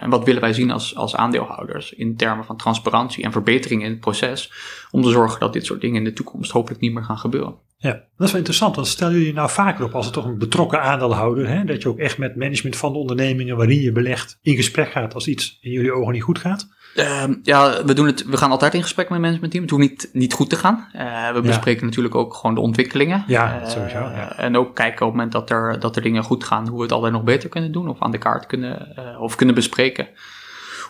en 0.00 0.10
wat 0.10 0.24
willen 0.24 0.40
wij 0.40 0.52
zien 0.52 0.70
als, 0.70 0.96
als 0.96 1.16
aandeelhouders 1.16 1.92
in 1.92 2.16
termen 2.16 2.44
van 2.44 2.56
transparantie 2.56 3.24
en 3.24 3.32
verbetering 3.32 3.82
in 3.82 3.90
het 3.90 4.00
proces, 4.00 4.52
om 4.90 5.02
te 5.02 5.10
zorgen 5.10 5.40
dat 5.40 5.52
dit 5.52 5.66
soort 5.66 5.80
dingen 5.80 5.96
in 5.96 6.04
de 6.04 6.12
toekomst 6.12 6.50
hopelijk 6.50 6.80
niet 6.80 6.92
meer 6.92 7.04
gaan 7.04 7.18
gebeuren. 7.18 7.54
Ja, 7.76 7.92
dat 7.92 8.26
is 8.26 8.30
wel 8.30 8.36
interessant. 8.36 8.74
Want 8.74 8.86
stel 8.86 9.10
jullie 9.10 9.32
nou 9.32 9.50
vaker 9.50 9.84
op 9.84 9.94
als 9.94 10.04
het 10.04 10.14
toch 10.14 10.24
een 10.24 10.38
betrokken 10.38 10.82
aandeelhouder, 10.82 11.48
hè, 11.48 11.64
dat 11.64 11.82
je 11.82 11.88
ook 11.88 11.98
echt 11.98 12.18
met 12.18 12.36
management 12.36 12.76
van 12.76 12.92
de 12.92 12.98
ondernemingen 12.98 13.56
waarin 13.56 13.80
je 13.80 13.92
belegt 13.92 14.38
in 14.42 14.56
gesprek 14.56 14.90
gaat 14.90 15.14
als 15.14 15.28
iets 15.28 15.58
in 15.60 15.70
jullie 15.70 15.92
ogen 15.92 16.12
niet 16.12 16.22
goed 16.22 16.38
gaat? 16.38 16.68
Uh, 16.98 17.24
ja, 17.42 17.84
we, 17.84 17.94
doen 17.94 18.06
het, 18.06 18.24
we 18.24 18.36
gaan 18.36 18.50
altijd 18.50 18.74
in 18.74 18.82
gesprek 18.82 19.08
met 19.08 19.14
het 19.14 19.26
managementteam. 19.26 19.62
Het 19.62 19.72
hoeft 19.72 19.82
niet, 19.82 20.08
niet 20.12 20.32
goed 20.32 20.50
te 20.50 20.56
gaan. 20.56 20.88
Uh, 20.96 21.32
we 21.32 21.40
bespreken 21.40 21.80
ja. 21.80 21.86
natuurlijk 21.86 22.14
ook 22.14 22.34
gewoon 22.34 22.54
de 22.54 22.60
ontwikkelingen. 22.60 23.24
Ja, 23.26 23.60
uh, 23.60 23.68
sowieso. 23.68 23.98
Ja. 23.98 24.36
En 24.36 24.56
ook 24.56 24.74
kijken 24.74 25.06
op 25.06 25.12
het 25.12 25.12
moment 25.12 25.32
dat 25.32 25.50
er, 25.50 25.80
dat 25.80 25.96
er 25.96 26.02
dingen 26.02 26.22
goed 26.22 26.44
gaan, 26.44 26.68
hoe 26.68 26.76
we 26.76 26.82
het 26.82 26.92
altijd 26.92 27.12
nog 27.12 27.22
beter 27.22 27.48
kunnen 27.48 27.72
doen 27.72 27.88
of 27.88 28.02
aan 28.02 28.10
de 28.10 28.18
kaart 28.18 28.46
kunnen, 28.46 28.96
of 29.20 29.34
kunnen 29.34 29.54
bespreken 29.54 30.08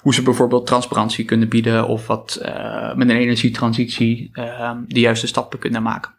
hoe 0.01 0.14
ze 0.14 0.23
bijvoorbeeld 0.23 0.66
transparantie 0.66 1.25
kunnen 1.25 1.49
bieden 1.49 1.87
of 1.87 2.07
wat 2.07 2.40
met 2.94 3.09
een 3.09 3.16
energietransitie 3.16 4.31
uh, 4.33 4.71
de 4.87 5.01
juiste 5.01 5.27
stappen 5.27 5.59
kunnen 5.59 5.83
maken. 5.83 6.11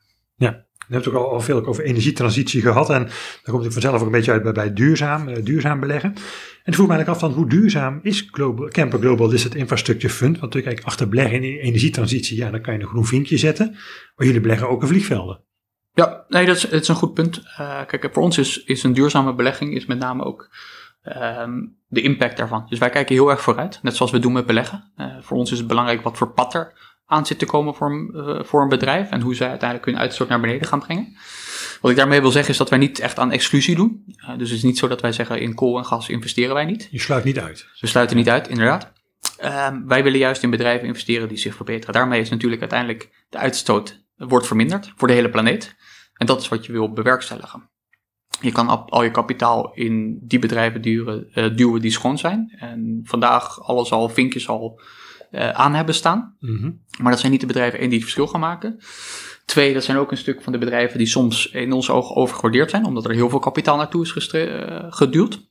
Ja, 0.90 0.98
je 0.98 1.04
hebt 1.04 1.16
ook 1.16 1.32
al, 1.32 1.42
veel 1.42 1.66
over 1.66 1.84
energietransitie 1.84 2.62
gehad 2.62 2.90
en 2.90 3.04
daar 3.04 3.54
komt 3.54 3.66
ik 3.66 3.72
vanzelf 3.72 4.00
ook 4.00 4.06
een 4.06 4.12
beetje 4.12 4.32
uit 4.32 4.44
bij, 4.44 4.52
bij 4.52 4.74
duurzaam, 4.74 5.28
uh, 5.28 5.36
duurzaam 5.44 5.80
beleggen. 5.80 6.10
En 6.10 6.22
het 6.64 6.76
vroeg 6.76 6.88
me 6.88 6.94
eigenlijk 6.94 7.24
af 7.24 7.30
van 7.30 7.40
hoe 7.40 7.50
duurzaam 7.50 8.00
is 8.04 8.28
Global, 8.32 8.68
Camper 8.68 9.00
Global 9.00 9.30
Listed 9.30 9.56
Infrastructure 9.56 10.14
Fund? 10.14 10.40
Want 10.40 10.54
natuurlijk 10.54 10.86
achter 10.86 11.10
beleggen 11.10 11.44
in 11.44 11.58
energietransitie, 11.60 12.38
ja, 12.38 12.52
dan 12.52 12.62
kan 12.62 12.74
je 12.74 12.80
een 12.80 12.88
groen 12.88 13.06
vinkje 13.06 13.38
zetten, 13.38 13.72
maar 14.16 14.26
jullie 14.26 14.42
beleggen 14.42 14.70
ook 14.70 14.82
in 14.82 14.88
vliegvelden. 14.88 15.44
Ja, 15.94 16.26
nee, 16.28 16.46
dat 16.46 16.56
is, 16.56 16.66
is 16.66 16.88
een 16.88 16.96
goed 16.96 17.14
punt. 17.14 17.38
Uh, 17.38 17.86
kijk, 17.86 18.10
voor 18.12 18.24
ons 18.24 18.38
is, 18.38 18.64
is 18.64 18.84
een 18.84 18.94
duurzame 18.94 19.36
belegging 19.36 19.76
is 19.76 19.86
met 19.86 20.00
name 20.00 20.24
ook 20.24 20.50
um, 21.04 21.78
de 21.88 22.02
impact 22.02 22.38
daarvan. 22.38 22.66
Dus 22.70 22.80
wij 22.80 22.90
kijken 22.90 23.16
heel 23.16 23.30
erg 23.30 23.42
vooruit, 23.42 23.80
net 23.82 23.96
zoals 23.96 24.12
we 24.12 24.20
doen 24.20 24.34
met 24.34 24.46
beleggen. 24.46 24.92
Uh, 24.98 25.16
voor 25.22 25.38
ons 25.38 25.52
is 25.52 25.58
het 25.58 25.68
belangrijk 25.68 26.02
wat 26.02 26.18
voor 26.18 26.34
pad 26.34 26.54
er 26.54 26.89
aan 27.10 27.26
zit 27.26 27.40
te 27.40 27.46
komen 27.46 27.76
voor, 27.76 28.12
uh, 28.14 28.44
voor 28.44 28.62
een 28.62 28.70
bedrijf 28.70 29.10
en 29.10 29.22
hoe 29.22 29.36
zij 29.36 29.50
uiteindelijk 29.50 29.90
hun 29.90 30.00
uitstoot 30.00 30.28
naar 30.28 30.40
beneden 30.40 30.68
gaan 30.68 30.80
brengen. 30.80 31.18
Wat 31.82 31.92
ik 31.92 31.98
daarmee 31.98 32.22
wil 32.22 32.32
zeggen 32.32 32.52
is 32.52 32.58
dat 32.58 32.70
wij 32.70 32.80
niet 32.80 33.00
echt 33.00 33.20
aan 33.20 33.32
exclusie 33.32 33.76
doen. 33.76 34.04
Uh, 34.08 34.38
dus 34.38 34.50
het 34.50 34.58
is 34.58 34.64
niet 34.64 34.78
zo 34.78 34.88
dat 34.88 35.02
wij 35.02 35.12
zeggen 35.12 35.42
in 35.42 35.56
kool 35.56 35.78
en 35.78 35.86
gas 35.86 36.10
investeren 36.10 36.54
wij 36.54 36.66
niet. 36.66 36.88
Je 36.92 37.00
sluit 37.00 37.24
niet 37.24 37.40
uit. 37.40 37.68
We 37.80 37.88
sluiten 37.88 38.18
niet 38.18 38.30
uit, 38.30 38.48
inderdaad. 38.48 38.92
Um, 39.44 39.88
wij 39.88 40.04
willen 40.04 40.20
juist 40.20 40.44
in 40.44 40.50
bedrijven 40.50 40.88
investeren 40.88 41.28
die 41.28 41.38
zich 41.38 41.56
verbeteren. 41.56 41.94
Daarmee 41.94 42.22
is 42.22 42.30
natuurlijk 42.30 42.62
uiteindelijk 42.62 43.26
de 43.30 43.38
uitstoot 43.38 44.06
wordt 44.16 44.48
verminderd 44.48 44.94
voor 44.96 45.08
de 45.08 45.14
hele 45.14 45.30
planeet. 45.30 45.76
En 46.14 46.26
dat 46.26 46.42
is 46.42 46.48
wat 46.48 46.66
je 46.66 46.72
wil 46.72 46.94
bewerkstelligen. 46.94 47.70
Je 48.42 48.52
kan 48.52 48.90
al 48.90 49.04
je 49.04 49.12
kapitaal 49.12 49.74
in 49.74 50.20
die 50.22 50.40
bedrijven 50.40 50.82
duwen, 50.82 51.56
duwen 51.56 51.82
die 51.82 51.92
schoon 51.92 52.18
zijn. 52.18 52.56
En 52.58 53.02
vandaag 53.04 53.62
alles 53.62 53.92
al, 53.92 54.10
vinkjes 54.10 54.48
al 54.48 54.82
uh, 55.32 55.50
aan 55.50 55.74
hebben 55.74 55.96
staan. 55.96 56.36
Mm 56.40 56.58
-hmm. 56.58 56.84
Maar 57.02 57.12
dat 57.12 57.20
zijn 57.20 57.32
niet 57.32 57.42
de 57.42 57.48
bedrijven 57.48 57.80
één 57.80 57.90
die 57.90 57.98
het 57.98 58.08
verschil 58.08 58.28
gaan 58.28 58.40
maken. 58.40 58.80
Twee, 59.46 59.74
dat 59.74 59.84
zijn 59.84 59.98
ook 59.98 60.12
een 60.12 60.18
stuk 60.18 60.42
van 60.42 60.52
de 60.52 60.58
bedrijven 60.58 60.98
die 60.98 61.08
soms 61.08 61.50
in 61.52 61.72
onze 61.72 61.92
ogen 61.92 62.16
overgewaardeerd 62.16 62.70
zijn, 62.70 62.86
omdat 62.86 63.06
er 63.06 63.12
heel 63.12 63.30
veel 63.30 63.40
kapitaal 63.40 63.78
naartoe 63.78 64.04
is 64.04 64.34
uh, 64.34 64.86
geduwd. 64.90 65.48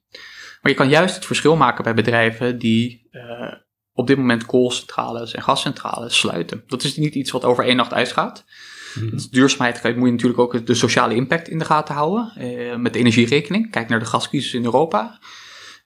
Maar 0.60 0.72
je 0.72 0.78
kan 0.78 0.88
juist 0.88 1.14
het 1.14 1.26
verschil 1.26 1.56
maken 1.56 1.84
bij 1.84 1.94
bedrijven 1.94 2.58
die 2.58 3.08
uh, 3.12 3.52
op 3.92 4.06
dit 4.06 4.16
moment 4.16 4.46
koolcentrales 4.46 5.34
en 5.34 5.42
gascentrales 5.42 6.18
sluiten. 6.18 6.62
Dat 6.66 6.82
is 6.82 6.96
niet 6.96 7.14
iets 7.14 7.30
wat 7.30 7.44
over 7.44 7.64
één 7.64 7.76
nacht 7.76 7.92
uitgaat. 7.92 8.44
Mm 8.94 9.08
-hmm. 9.08 9.18
Duurzaamheid 9.30 9.96
moet 9.96 10.06
je 10.06 10.12
natuurlijk 10.12 10.40
ook 10.40 10.66
de 10.66 10.74
sociale 10.74 11.14
impact 11.14 11.48
in 11.48 11.58
de 11.58 11.64
gaten 11.64 11.94
houden. 11.94 12.32
Uh, 12.38 12.76
met 12.76 12.92
de 12.92 12.98
energierekening. 12.98 13.70
Kijk 13.70 13.88
naar 13.88 13.98
de 13.98 14.04
gascrisis 14.04 14.54
in 14.54 14.64
Europa. 14.64 15.18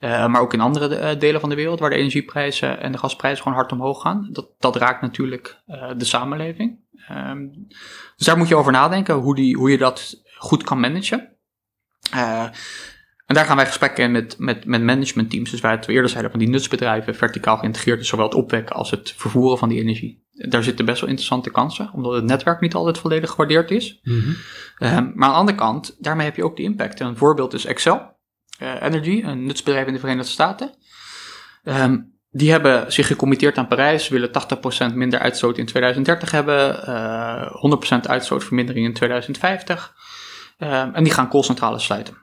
Uh, 0.05 0.27
maar 0.27 0.41
ook 0.41 0.53
in 0.53 0.61
andere 0.61 0.99
uh, 0.99 1.21
delen 1.21 1.41
van 1.41 1.49
de 1.49 1.55
wereld 1.55 1.81
waar 1.81 1.91
de 1.91 1.97
energieprijzen 1.97 2.81
en 2.81 2.93
de 2.93 2.99
gasprijzen 2.99 3.43
gewoon 3.43 3.59
hard 3.59 3.73
omhoog 3.73 4.03
gaan. 4.03 4.29
Dat, 4.33 4.49
dat 4.59 4.77
raakt 4.77 5.03
natuurlijk 5.03 5.59
uh, 5.67 5.91
de 5.97 6.05
samenleving. 6.05 6.79
Um, 7.11 7.67
dus 8.17 8.27
daar 8.27 8.39
moet 8.39 8.49
je 8.49 8.57
over 8.57 8.73
nadenken 8.73 9.15
hoe, 9.15 9.35
die, 9.35 9.57
hoe 9.57 9.71
je 9.71 9.79
dat 9.79 10.23
goed 10.39 10.63
kan 10.63 10.81
managen. 10.81 11.37
en 13.27 13.35
daar 13.35 13.45
gaan 13.45 13.57
wij 13.57 13.67
gesprekken 13.67 14.05
in 14.05 14.11
met, 14.11 14.39
met, 14.39 14.65
met 14.65 14.83
managementteams. 14.83 15.51
Dus 15.51 15.61
waar 15.61 15.77
het 15.77 15.89
eerder 15.89 16.11
zeiden 16.11 16.31
van 16.31 16.41
die 16.41 16.49
nutsbedrijven 16.49 17.15
verticaal 17.15 17.57
geïntegreerd 17.57 18.01
is, 18.01 18.09
zowel 18.09 18.25
het 18.25 18.35
opwekken 18.35 18.77
als 18.77 18.91
het 18.91 19.15
vervoeren 19.17 19.59
van 19.59 19.69
die 19.69 19.81
energie. 19.81 20.27
Daar 20.33 20.63
zitten 20.63 20.85
best 20.85 21.01
wel 21.01 21.09
interessante 21.09 21.51
kansen, 21.51 21.91
omdat 21.93 22.13
het 22.13 22.25
netwerk 22.25 22.61
niet 22.61 22.75
altijd 22.75 22.99
volledig 22.99 23.31
gewaardeerd 23.31 23.71
is. 23.71 24.01
Mm 24.03 24.21
-hmm. 24.21 24.37
um, 24.89 25.13
maar 25.15 25.29
aan 25.29 25.33
de 25.33 25.39
andere 25.39 25.59
kant, 25.59 25.97
daarmee 25.99 26.27
heb 26.27 26.37
je 26.37 26.45
ook 26.45 26.57
die 26.57 26.67
impact. 26.67 27.01
En 27.01 27.07
een 27.07 27.17
voorbeeld 27.17 27.53
is 27.53 27.65
Excel. 27.65 28.21
Uh, 28.61 28.83
Energy, 28.83 29.23
een 29.25 29.47
nutsbedrijf 29.47 29.87
in 29.87 29.93
de 29.93 29.99
Verenigde 29.99 30.31
Staten. 30.31 30.75
Um, 31.65 32.13
die 32.31 32.51
hebben 32.51 32.93
zich 32.93 33.07
gecommitteerd 33.07 33.59
aan 33.59 33.67
Parijs, 33.67 34.09
willen 34.09 34.31
80% 34.93 34.95
minder 34.95 35.19
uitstoot 35.19 35.59
in 35.59 35.67
2030 35.67 36.31
hebben, 36.31 36.89
uh, 36.89 38.07
100% 38.07 38.07
uitstootvermindering 38.07 38.87
in 38.87 38.93
2050. 38.93 39.95
Uh, 40.59 40.97
en 40.97 41.05
die 41.05 41.13
gaan 41.13 41.29
koolcentrales 41.29 41.85
sluiten. 41.85 42.17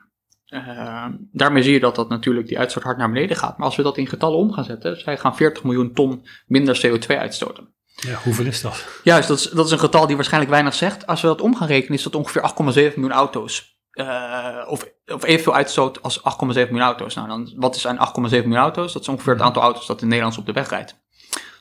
Uh, 0.46 1.06
daarmee 1.32 1.62
zie 1.62 1.72
je 1.72 1.80
dat 1.80 1.94
dat 1.94 2.08
natuurlijk 2.08 2.46
die 2.46 2.58
uitstoot 2.58 2.82
hard 2.82 2.98
naar 2.98 3.10
beneden 3.10 3.36
gaat. 3.36 3.58
Maar 3.58 3.66
als 3.66 3.76
we 3.76 3.82
dat 3.82 3.96
in 3.96 4.06
getallen 4.06 4.38
om 4.38 4.52
gaan 4.52 4.64
zetten, 4.64 5.00
zij 5.00 5.16
gaan 5.16 5.36
40 5.36 5.64
miljoen 5.64 5.92
ton 5.92 6.26
minder 6.46 6.80
CO2 6.86 7.06
uitstoten. 7.06 7.74
Ja, 7.94 8.18
hoeveel 8.24 8.46
is 8.46 8.60
dat? 8.60 8.86
Juist, 9.02 9.28
dat 9.28 9.38
is, 9.38 9.50
dat 9.50 9.66
is 9.66 9.72
een 9.72 9.78
getal 9.78 10.06
die 10.06 10.16
waarschijnlijk 10.16 10.52
weinig 10.52 10.74
zegt. 10.74 11.06
Als 11.06 11.20
we 11.20 11.26
dat 11.26 11.40
om 11.40 11.56
gaan 11.56 11.68
rekenen, 11.68 11.96
is 11.96 12.02
dat 12.02 12.14
ongeveer 12.14 12.42
8,7 12.42 12.54
miljoen 12.74 13.12
auto's 13.12 13.80
uh, 13.92 14.66
of, 14.66 14.84
of 15.12 15.24
evenveel 15.24 15.54
uitstoot 15.54 16.02
als 16.02 16.18
8,7 16.18 16.24
miljoen 16.54 16.80
auto's. 16.80 17.14
Nou, 17.14 17.28
dan, 17.28 17.52
wat 17.56 17.76
is 17.76 17.84
een 17.84 17.98
8,7 17.98 18.30
miljoen 18.30 18.56
auto's? 18.56 18.92
Dat 18.92 19.02
is 19.02 19.08
ongeveer 19.08 19.32
het 19.32 19.42
aantal 19.42 19.62
auto's 19.62 19.86
dat 19.86 20.02
in 20.02 20.08
Nederland 20.08 20.38
op 20.38 20.46
de 20.46 20.52
weg 20.52 20.68
rijdt. 20.68 20.98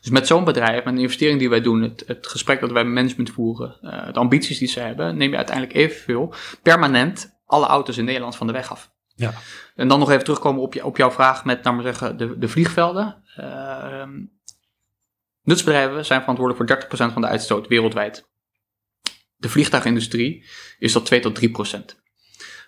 Dus 0.02 0.10
met 0.10 0.28
zo'n 0.28 0.44
bedrijf, 0.44 0.84
met 0.84 0.96
de 0.96 1.02
investering 1.02 1.40
die 1.40 1.50
wij 1.50 1.62
doen, 1.62 1.82
het, 1.82 2.04
het 2.08 2.28
gesprek 2.28 2.60
dat 2.60 2.72
wij 2.72 2.84
met 2.84 2.94
management 2.94 3.30
voeren, 3.30 3.78
uh, 3.82 4.14
de 4.14 4.20
ambities 4.20 4.58
die 4.58 4.68
ze 4.68 4.80
hebben, 4.80 5.18
neem 5.18 5.30
je 5.30 5.38
uiteindelijk 5.38 5.76
evenveel 5.76 6.34
permanent 6.62 7.40
alle 7.46 7.66
auto's 7.66 7.98
in 7.98 8.06
Nederland 8.06 8.36
van 8.36 8.48
de 8.48 8.54
weg 8.54 8.72
af. 8.72 8.92
Ja. 9.16 9.34
En 9.76 9.88
dan 9.88 10.00
nog 10.00 10.12
even 10.12 10.24
terugkomen 10.24 10.62
op, 10.62 10.74
je, 10.74 10.86
op 10.86 10.98
jouw 10.98 11.12
vraag 11.12 11.46
met, 11.46 11.64
nou 11.64 11.76
maar 11.76 11.86
zeggen, 11.86 12.18
de, 12.18 12.38
de 12.38 12.48
vliegvelden. 12.48 13.24
Uh, 13.40 14.04
nutsbedrijven 15.42 16.06
zijn 16.06 16.20
verantwoordelijk 16.20 16.90
voor 16.90 17.10
30% 17.10 17.14
van 17.14 17.22
de 17.22 17.28
uitstoot 17.28 17.68
wereldwijd. 17.68 18.30
De 19.36 19.50
vliegtuigindustrie 19.50 20.46
is 20.78 20.94
dat 20.94 21.06
2 21.06 21.20
tot 21.20 21.36
3 21.36 21.52
procent. 21.52 21.88
Dat 21.88 22.00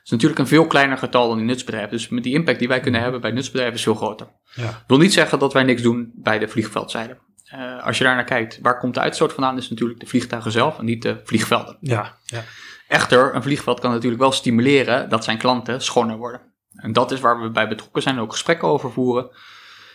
is 0.04 0.10
natuurlijk 0.10 0.40
een 0.40 0.48
veel 0.48 0.68
kleiner 0.68 0.98
getal 0.98 1.28
dan 1.28 1.38
die 1.38 1.46
nutsbedrijven. 1.46 1.92
Dus 1.92 2.10
met 2.10 2.24
die 2.24 2.34
impact 2.34 2.60
die 2.60 2.68
wij 2.68 2.80
kunnen 2.80 3.02
hebben 3.02 3.22
bij 3.22 3.32
nutsbedrijven 3.32 3.76
is 3.76 3.84
veel 3.84 3.96
groter. 3.96 4.28
Ja. 4.54 4.84
Wil 4.88 4.98
niet 4.98 5.14
zeggen 5.14 5.40
dat 5.40 5.54
wij 5.54 5.64
niks 5.64 5.82
doen 5.82 6.12
bij 6.16 6.40
de 6.40 6.48
vliegveldzijde. 6.48 7.18
Uh, 7.56 7.86
als 7.86 7.98
je 7.98 8.04
daar 8.04 8.16
naar 8.16 8.24
kijkt, 8.24 8.60
waar 8.62 8.80
komt 8.80 8.94
de 8.94 9.00
uitstoot 9.00 9.34
vandaan, 9.34 9.58
is 9.58 9.70
natuurlijk 9.70 10.00
de 10.00 10.06
vliegtuigen 10.06 10.52
zelf 10.52 10.80
en 10.80 10.86
niet 10.86 11.02
de 11.02 11.22
vliegvelden. 11.24 11.78
Ja, 11.80 12.18
ja. 12.26 12.44
Echter, 12.88 13.36
een 13.36 13.44
vliegveld 13.44 13.80
kan 13.80 13.92
natuurlijk 13.92 14.22
wel 14.22 14.32
stimuleren 14.32 15.10
dat 15.10 15.24
zijn 15.24 15.38
klanten 15.38 15.82
schoner 15.82 16.18
worden. 16.18 16.42
En 16.76 16.94
dat 16.94 17.12
is 17.12 17.20
waar 17.20 17.42
we 17.42 17.50
bij 17.50 17.68
betrokken 17.68 18.02
zijn 18.02 18.16
en 18.16 18.22
ook 18.22 18.32
gesprekken 18.32 18.68
over 18.68 18.92
voeren. 18.92 19.30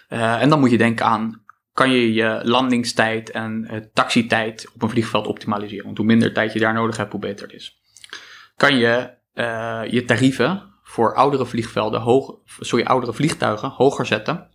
Uh, 0.09 0.42
en 0.42 0.49
dan 0.49 0.61
moet 0.61 0.71
je 0.71 0.79
denken 0.79 1.07
aan, 1.07 1.45
kan 1.73 1.90
je 1.90 2.12
je 2.12 2.40
landingstijd 2.42 3.31
en 3.31 3.69
uh, 3.71 3.81
taxitijd 3.92 4.71
op 4.75 4.83
een 4.83 4.90
vliegveld 4.90 5.27
optimaliseren? 5.27 5.85
Want 5.85 5.97
hoe 5.97 6.07
minder 6.07 6.33
tijd 6.33 6.53
je 6.53 6.59
daar 6.59 6.75
nodig 6.75 6.97
hebt, 6.97 7.12
hoe 7.12 7.21
beter 7.21 7.47
het 7.47 7.57
is. 7.57 7.81
Kan 8.57 8.77
je 8.77 9.11
uh, 9.37 9.83
je 9.90 10.05
tarieven 10.05 10.75
voor 10.83 11.14
oudere 11.14 11.46
vliegvelden, 11.46 12.01
hoog, 12.01 12.38
sorry, 12.44 12.85
oudere 12.85 13.12
vliegtuigen 13.12 13.70
hoger 13.70 14.07
zetten 14.07 14.51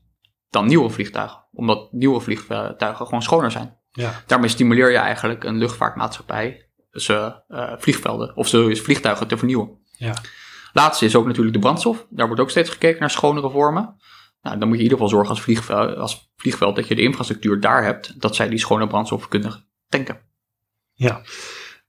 dan 0.50 0.66
nieuwe 0.66 0.90
vliegtuigen. 0.90 1.46
Omdat 1.52 1.92
nieuwe 1.92 2.20
vliegtuigen 2.20 3.06
gewoon 3.06 3.22
schoner 3.22 3.52
zijn. 3.52 3.78
Ja. 3.92 4.24
Daarmee 4.28 4.50
stimuleer 4.50 4.92
je 4.92 4.98
eigenlijk 4.98 5.44
een 5.44 5.58
luchtvaartmaatschappij 5.58 6.70
ze 6.92 7.44
uh, 7.48 7.74
vliegvelden 7.78 8.36
of 8.36 8.48
ze 8.48 8.76
vliegtuigen 8.76 9.28
te 9.28 9.38
vernieuwen. 9.38 9.80
Ja. 9.98 10.14
Laatste 10.74 11.06
is 11.06 11.16
ook 11.16 11.26
natuurlijk 11.26 11.54
de 11.54 11.62
brandstof. 11.62 12.08
Daar 12.10 12.28
wordt 12.28 12.42
ook 12.42 12.50
steeds 12.50 12.70
gekeken 12.70 13.00
naar 13.00 13.10
schonere 13.10 13.50
vormen. 13.50 13.96
Nou, 14.42 14.58
dan 14.58 14.68
moet 14.68 14.78
je 14.78 14.84
in 14.84 14.90
ieder 14.90 14.98
geval 14.98 15.08
zorgen 15.08 15.30
als 15.30 15.42
vliegveld, 15.42 15.98
als 15.98 16.32
vliegveld 16.36 16.76
dat 16.76 16.88
je 16.88 16.96
de 16.96 17.02
infrastructuur 17.02 17.60
daar 17.60 17.84
hebt, 17.84 18.22
dat 18.22 18.36
zij 18.36 18.50
die 18.50 18.60
schone 18.60 18.88
brandstof 18.88 19.28
kunnen 19.28 19.68
tanken. 19.90 20.22
Ja. 20.94 21.22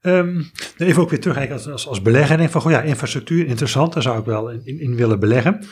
Um, 0.05 0.51
even 0.77 1.01
ook 1.01 1.09
weer 1.09 1.19
terug 1.19 1.51
als, 1.51 1.67
als, 1.67 1.87
als 1.87 2.01
belegger. 2.01 2.39
En 2.39 2.49
van, 2.49 2.61
goh, 2.61 2.71
ja, 2.71 2.81
infrastructuur, 2.81 3.45
interessant, 3.45 3.93
daar 3.93 4.03
zou 4.03 4.19
ik 4.19 4.25
wel 4.25 4.49
in, 4.49 4.95
willen 4.95 5.19
beleggen. 5.19 5.65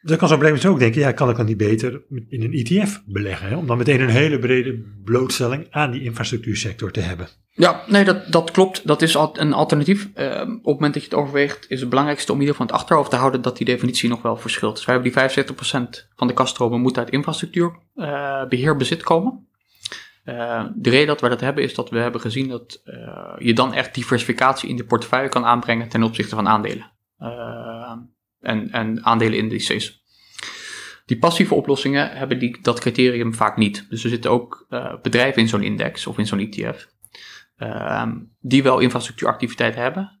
Dan 0.00 0.16
kan 0.16 0.28
zo'n 0.28 0.38
bedrijf 0.38 0.64
ook 0.66 0.78
denken, 0.78 1.00
ja, 1.00 1.12
kan 1.12 1.30
ik 1.30 1.36
dan 1.36 1.46
niet 1.46 1.56
beter 1.56 2.02
in 2.28 2.42
een 2.42 2.52
ETF 2.52 3.02
beleggen? 3.06 3.48
Hè? 3.48 3.56
Om 3.56 3.66
dan 3.66 3.78
meteen 3.78 4.00
een 4.00 4.08
hele 4.08 4.38
brede 4.38 4.84
blootstelling 5.04 5.66
aan 5.70 5.90
die 5.90 6.02
infrastructuursector 6.02 6.90
te 6.90 7.00
hebben. 7.00 7.28
Ja, 7.50 7.82
nee, 7.86 8.04
dat, 8.04 8.32
dat 8.32 8.50
klopt. 8.50 8.86
Dat 8.86 9.02
is 9.02 9.14
een 9.14 9.52
alternatief. 9.52 10.08
Uh, 10.14 10.40
op 10.40 10.46
het 10.46 10.64
moment 10.64 10.94
dat 10.94 11.02
je 11.02 11.08
het 11.08 11.18
overweegt, 11.18 11.66
is 11.68 11.80
het 11.80 11.88
belangrijkste 11.88 12.32
om 12.32 12.38
in 12.38 12.44
ieder 12.44 12.56
geval 12.56 12.72
het 12.72 12.80
achterhoofd 12.80 13.10
te 13.10 13.16
houden 13.16 13.42
dat 13.42 13.56
die 13.56 13.66
definitie 13.66 14.08
nog 14.08 14.22
wel 14.22 14.36
verschilt. 14.36 14.76
Dus 14.76 14.84
wij 14.84 14.94
hebben 14.94 15.12
die 15.12 15.44
75% 15.44 16.06
van 16.16 16.26
de 16.26 16.34
kaststromen 16.34 16.80
moet 16.80 16.98
uit 16.98 17.10
infrastructuurbeheer 17.10 18.72
uh, 18.72 18.76
bezit 18.76 19.02
komen. 19.02 19.46
Uh, 20.28 20.64
de 20.74 20.90
reden 20.90 21.06
dat 21.06 21.20
we 21.20 21.28
dat 21.28 21.40
hebben 21.40 21.62
is 21.62 21.74
dat 21.74 21.90
we 21.90 21.98
hebben 21.98 22.20
gezien 22.20 22.48
dat 22.48 22.80
uh, 22.84 23.34
je 23.38 23.52
dan 23.54 23.72
echt 23.72 23.94
diversificatie 23.94 24.68
in 24.68 24.76
de 24.76 24.84
portefeuille 24.84 25.28
kan 25.28 25.44
aanbrengen 25.44 25.88
ten 25.88 26.02
opzichte 26.02 26.34
van 26.34 26.48
aandelen. 26.48 26.92
Uh, 27.18 27.92
en, 28.40 28.70
en 28.70 29.04
aandelenindices. 29.04 30.02
Die 31.06 31.18
passieve 31.18 31.54
oplossingen 31.54 32.10
hebben 32.10 32.38
die, 32.38 32.58
dat 32.62 32.80
criterium 32.80 33.34
vaak 33.34 33.56
niet. 33.56 33.86
Dus 33.88 34.04
er 34.04 34.10
zitten 34.10 34.30
ook 34.30 34.66
bedrijven 35.02 35.42
in 35.42 35.48
zo'n 35.48 35.62
index 35.62 36.06
of 36.06 36.18
in 36.18 36.26
zo'n 36.26 36.50
ETF 36.50 36.86
die 38.40 38.62
wel 38.62 38.78
infrastructuuractiviteit 38.78 39.74
hebben, 39.74 40.20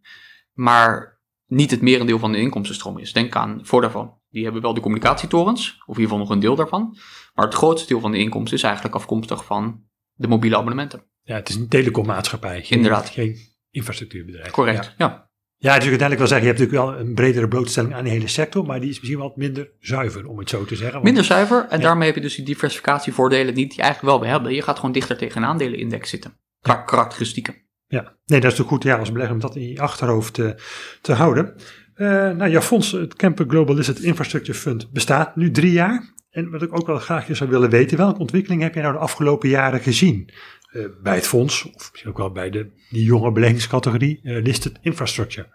maar 0.52 1.20
niet 1.46 1.70
het 1.70 1.80
merendeel 1.80 2.18
van 2.18 2.32
de 2.32 2.40
inkomstenstroom 2.40 2.98
is. 2.98 3.12
Denk 3.12 3.36
aan 3.36 3.60
Vodafone. 3.62 4.16
Die 4.30 4.44
hebben 4.44 4.62
wel 4.62 4.74
de 4.74 4.80
communicatietorens, 4.80 5.82
of 5.86 5.96
geval 5.96 6.18
nog 6.18 6.30
een 6.30 6.40
deel 6.40 6.54
daarvan. 6.54 6.96
Maar 7.34 7.44
het 7.44 7.54
grootste 7.54 7.88
deel 7.88 8.00
van 8.00 8.10
de 8.10 8.18
inkomsten 8.18 8.56
is 8.56 8.62
eigenlijk 8.62 8.94
afkomstig 8.94 9.44
van 9.44 9.87
de 10.18 10.28
mobiele 10.28 10.56
abonnementen. 10.56 11.02
Ja, 11.22 11.34
het 11.34 11.48
is 11.48 11.54
een 11.54 11.68
telecommaatschappij. 11.68 12.62
Geen, 12.62 12.76
Inderdaad. 12.76 13.08
Geen 13.08 13.36
infrastructuurbedrijf. 13.70 14.50
Correct, 14.50 14.84
ja. 14.84 15.06
ja. 15.06 15.26
Ja, 15.60 15.74
dus 15.78 15.88
uiteindelijk 15.88 16.18
wel 16.18 16.28
zeggen, 16.28 16.46
je 16.46 16.52
hebt 16.54 16.58
natuurlijk 16.58 16.90
wel 16.90 17.06
een 17.06 17.14
bredere 17.14 17.48
blootstelling 17.48 17.94
aan 17.94 18.04
de 18.04 18.10
hele 18.10 18.28
sector, 18.28 18.66
maar 18.66 18.80
die 18.80 18.90
is 18.90 19.00
misschien 19.00 19.18
wat 19.20 19.36
minder 19.36 19.70
zuiver, 19.80 20.26
om 20.26 20.38
het 20.38 20.48
zo 20.48 20.64
te 20.64 20.74
zeggen. 20.74 20.92
Want, 20.92 21.04
minder 21.04 21.24
zuiver, 21.24 21.66
en 21.68 21.78
ja. 21.78 21.84
daarmee 21.84 22.06
heb 22.06 22.14
je 22.14 22.20
dus 22.20 22.34
die 22.34 22.44
diversificatievoordelen 22.44 23.54
niet 23.54 23.70
die 23.70 23.82
eigenlijk 23.82 24.18
wel 24.18 24.30
hebben. 24.30 24.54
Je 24.54 24.62
gaat 24.62 24.76
gewoon 24.76 24.92
dichter 24.92 25.16
tegen 25.16 25.42
een 25.42 25.48
aandelenindex 25.48 26.10
zitten, 26.10 26.36
qua 26.60 26.72
ja. 26.72 26.80
karakteristieken. 26.80 27.54
Ja, 27.86 28.16
nee, 28.26 28.40
dat 28.40 28.50
is 28.50 28.56
toch 28.56 28.66
goed 28.66 28.82
ja, 28.82 28.96
als 28.96 29.12
belegger 29.12 29.34
om 29.34 29.40
dat 29.40 29.56
in 29.56 29.68
je 29.68 29.80
achterhoofd 29.80 30.34
te, 30.34 30.54
te 31.00 31.12
houden. 31.12 31.54
Uh, 31.96 32.08
nou, 32.08 32.50
jouw 32.50 32.60
fonds, 32.60 32.92
het 32.92 33.14
Kemper 33.14 33.46
Global 33.48 33.74
Listed 33.74 34.00
Infrastructure 34.00 34.58
Fund, 34.58 34.90
bestaat 34.90 35.36
nu 35.36 35.50
drie 35.50 35.72
jaar. 35.72 36.14
En 36.30 36.50
wat 36.50 36.62
ik 36.62 36.78
ook 36.78 36.86
wel 36.86 36.98
graag 36.98 37.26
zou 37.30 37.50
willen 37.50 37.70
weten, 37.70 37.96
welke 37.96 38.20
ontwikkeling 38.20 38.62
heb 38.62 38.74
je 38.74 38.80
nou 38.80 38.92
de 38.92 38.98
afgelopen 38.98 39.48
jaren 39.48 39.80
gezien? 39.80 40.30
Uh, 40.72 40.86
bij 41.02 41.14
het 41.14 41.26
fonds, 41.26 41.64
of 41.64 41.88
misschien 41.90 42.10
ook 42.10 42.18
wel 42.18 42.32
bij 42.32 42.50
de, 42.50 42.70
die 42.90 43.04
jonge 43.04 43.32
beleggingscategorie, 43.32 44.20
uh, 44.22 44.42
listed 44.42 44.78
infrastructure. 44.80 45.46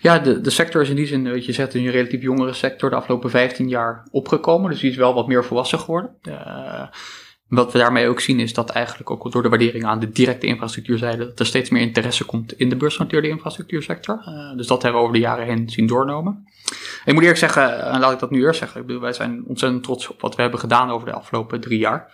Ja, 0.00 0.18
de, 0.18 0.40
de 0.40 0.50
sector 0.50 0.82
is 0.82 0.88
in 0.88 0.96
die 0.96 1.06
zin, 1.06 1.22
weet 1.22 1.44
je 1.44 1.52
zegt, 1.52 1.74
een 1.74 1.90
relatief 1.90 2.22
jongere 2.22 2.52
sector 2.52 2.90
de 2.90 2.96
afgelopen 2.96 3.30
15 3.30 3.68
jaar 3.68 4.08
opgekomen. 4.10 4.70
Dus 4.70 4.80
die 4.80 4.90
is 4.90 4.96
wel 4.96 5.14
wat 5.14 5.26
meer 5.26 5.44
volwassen 5.44 5.78
geworden. 5.78 6.16
Uh, 6.28 6.82
Wat 7.50 7.72
we 7.72 7.78
daarmee 7.78 8.08
ook 8.08 8.20
zien 8.20 8.40
is 8.40 8.54
dat 8.54 8.70
eigenlijk 8.70 9.10
ook 9.10 9.32
door 9.32 9.42
de 9.42 9.48
waardering 9.48 9.84
aan 9.84 10.00
de 10.00 10.10
directe 10.10 10.46
infrastructuurzijde, 10.46 11.24
dat 11.24 11.38
er 11.38 11.46
steeds 11.46 11.70
meer 11.70 11.82
interesse 11.82 12.24
komt 12.24 12.52
in 12.52 12.68
de 12.68 12.76
beursgenoteerde 12.76 13.28
infrastructuursector. 13.28 14.20
Dus 14.56 14.66
dat 14.66 14.82
hebben 14.82 15.00
we 15.00 15.06
over 15.06 15.18
de 15.18 15.26
jaren 15.26 15.46
heen 15.46 15.68
zien 15.68 15.86
doornomen. 15.86 16.44
Ik 17.04 17.12
moet 17.12 17.22
eerlijk 17.22 17.38
zeggen, 17.38 17.84
en 17.84 18.00
laat 18.00 18.12
ik 18.12 18.18
dat 18.18 18.30
nu 18.30 18.44
eerst 18.44 18.58
zeggen, 18.58 18.80
ik 18.80 18.86
bedoel, 18.86 19.02
wij 19.02 19.12
zijn 19.12 19.44
ontzettend 19.46 19.82
trots 19.82 20.08
op 20.08 20.20
wat 20.20 20.34
we 20.36 20.42
hebben 20.42 20.60
gedaan 20.60 20.90
over 20.90 21.06
de 21.06 21.14
afgelopen 21.14 21.60
drie 21.60 21.78
jaar. 21.78 22.12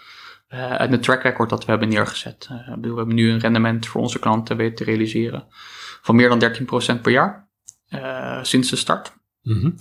Uh, 0.55 0.81
en 0.81 0.91
de 0.91 0.99
track 0.99 1.23
record 1.23 1.51
dat 1.51 1.65
we 1.65 1.71
hebben 1.71 1.89
neergezet. 1.89 2.49
Uh, 2.53 2.75
bedoel, 2.75 2.93
we 2.93 2.99
hebben 2.99 3.15
nu 3.15 3.31
een 3.31 3.41
rendement 3.41 3.87
voor 3.87 4.01
onze 4.01 4.19
klanten 4.19 4.57
weten 4.57 4.75
te 4.75 4.85
realiseren 4.85 5.47
van 6.03 6.17
meer 6.17 6.29
dan 6.29 6.97
13% 6.99 7.01
per 7.01 7.13
jaar 7.13 7.49
sinds 8.43 8.71
de 8.71 8.77
start. 8.77 9.15
Mm 9.43 9.77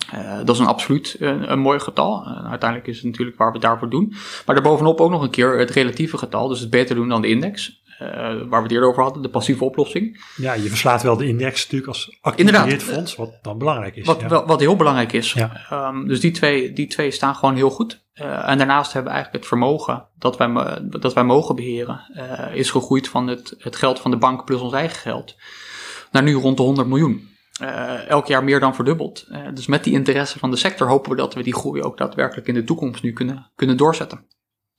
dat 0.46 0.56
is 0.56 0.60
een 0.60 0.68
absoluut 0.68 1.16
een, 1.20 1.60
mooi 1.60 1.80
getal. 1.80 2.26
uiteindelijk 2.26 2.90
is 2.90 2.96
het 2.96 3.06
natuurlijk 3.06 3.38
waar 3.38 3.48
we 3.48 3.54
het 3.54 3.62
daarvoor 3.62 3.90
doen. 3.90 4.14
Maar 4.46 4.56
daarbovenop 4.56 5.02
ook 5.02 5.12
nog 5.12 5.22
een 5.22 5.30
keer 5.30 5.58
het 5.60 5.70
relatieve 5.70 6.18
getal, 6.18 6.48
dus 6.48 6.60
het 6.60 6.70
beter 6.70 6.96
doen 6.96 7.10
dan 7.10 7.22
de 7.22 7.28
index. 7.28 7.82
Uh, 8.02 8.08
waar 8.10 8.48
we 8.50 8.56
het 8.56 8.72
eerder 8.72 8.90
over 8.90 9.04
hadden, 9.04 9.22
de 9.22 9.30
passieve 9.30 9.64
oplossing. 9.64 10.24
Ja, 10.36 10.54
je 10.54 10.70
verslaat 10.70 11.04
wel 11.04 11.18
de 11.18 11.28
index 11.28 11.64
natuurlijk 11.64 11.88
als 11.88 12.18
activeerd 12.22 12.84
fonds, 12.84 13.16
wat 13.16 13.40
dan 13.42 13.58
belangrijk 13.58 13.96
is. 13.96 14.06
Wat, 14.06 14.22
ja. 14.22 14.28
wel, 14.28 14.46
wat 14.46 14.60
heel 14.60 14.76
belangrijk 14.76 15.14
is. 15.14 15.34
Ja. 15.34 15.66
Um, 15.72 16.08
dus 16.08 16.20
die 16.20 16.32
twee, 16.32 16.74
die 16.74 16.88
twee 16.88 17.12
staan 17.12 17.36
gewoon 17.36 17.56
heel 17.56 17.70
goed. 17.70 18.04
Uh, 18.16 18.50
en 18.50 18.58
daarnaast 18.58 18.94
hebben 18.94 19.12
we 19.12 19.18
eigenlijk 19.18 19.44
het 19.44 19.48
vermogen 19.48 20.08
dat 20.18 20.38
wij, 20.38 20.80
dat 20.84 21.14
wij 21.14 21.24
mogen 21.24 21.56
beheren, 21.56 22.12
uh, 22.16 22.56
is 22.56 22.72
gegroeid 22.72 23.10
van 23.10 23.28
het, 23.28 23.56
het 23.58 23.76
geld 23.76 24.00
van 24.00 24.12
de 24.12 24.18
bank 24.18 24.46
plus 24.46 24.62
ons 24.62 24.74
eigen 24.74 25.00
geld 25.00 25.36
naar 26.12 26.24
nu 26.24 26.34
rond 26.34 26.58
de 26.58 26.64
100 26.64 26.88
miljoen. 26.88 27.34
Uh, 27.62 28.10
elk 28.10 28.28
jaar 28.28 28.44
meer 28.44 28.60
dan 28.60 28.76
verdubbeld. 28.76 29.28
Dus 29.54 29.68
met 29.68 29.84
die 29.84 29.94
interesse 29.94 30.40
van 30.40 30.52
de 30.52 30.58
sector 30.58 30.88
hopen 30.88 31.12
we 31.12 31.18
dat 31.18 31.34
we 31.34 31.44
die 31.44 31.56
groei 31.56 31.82
ook 31.82 31.98
daadwerkelijk 31.98 32.48
in 32.48 32.54
de 32.54 32.64
toekomst 32.64 33.04
nu 33.04 33.14
kunnen, 33.14 33.52
kunnen 33.56 33.78
doorzetten. 33.78 34.26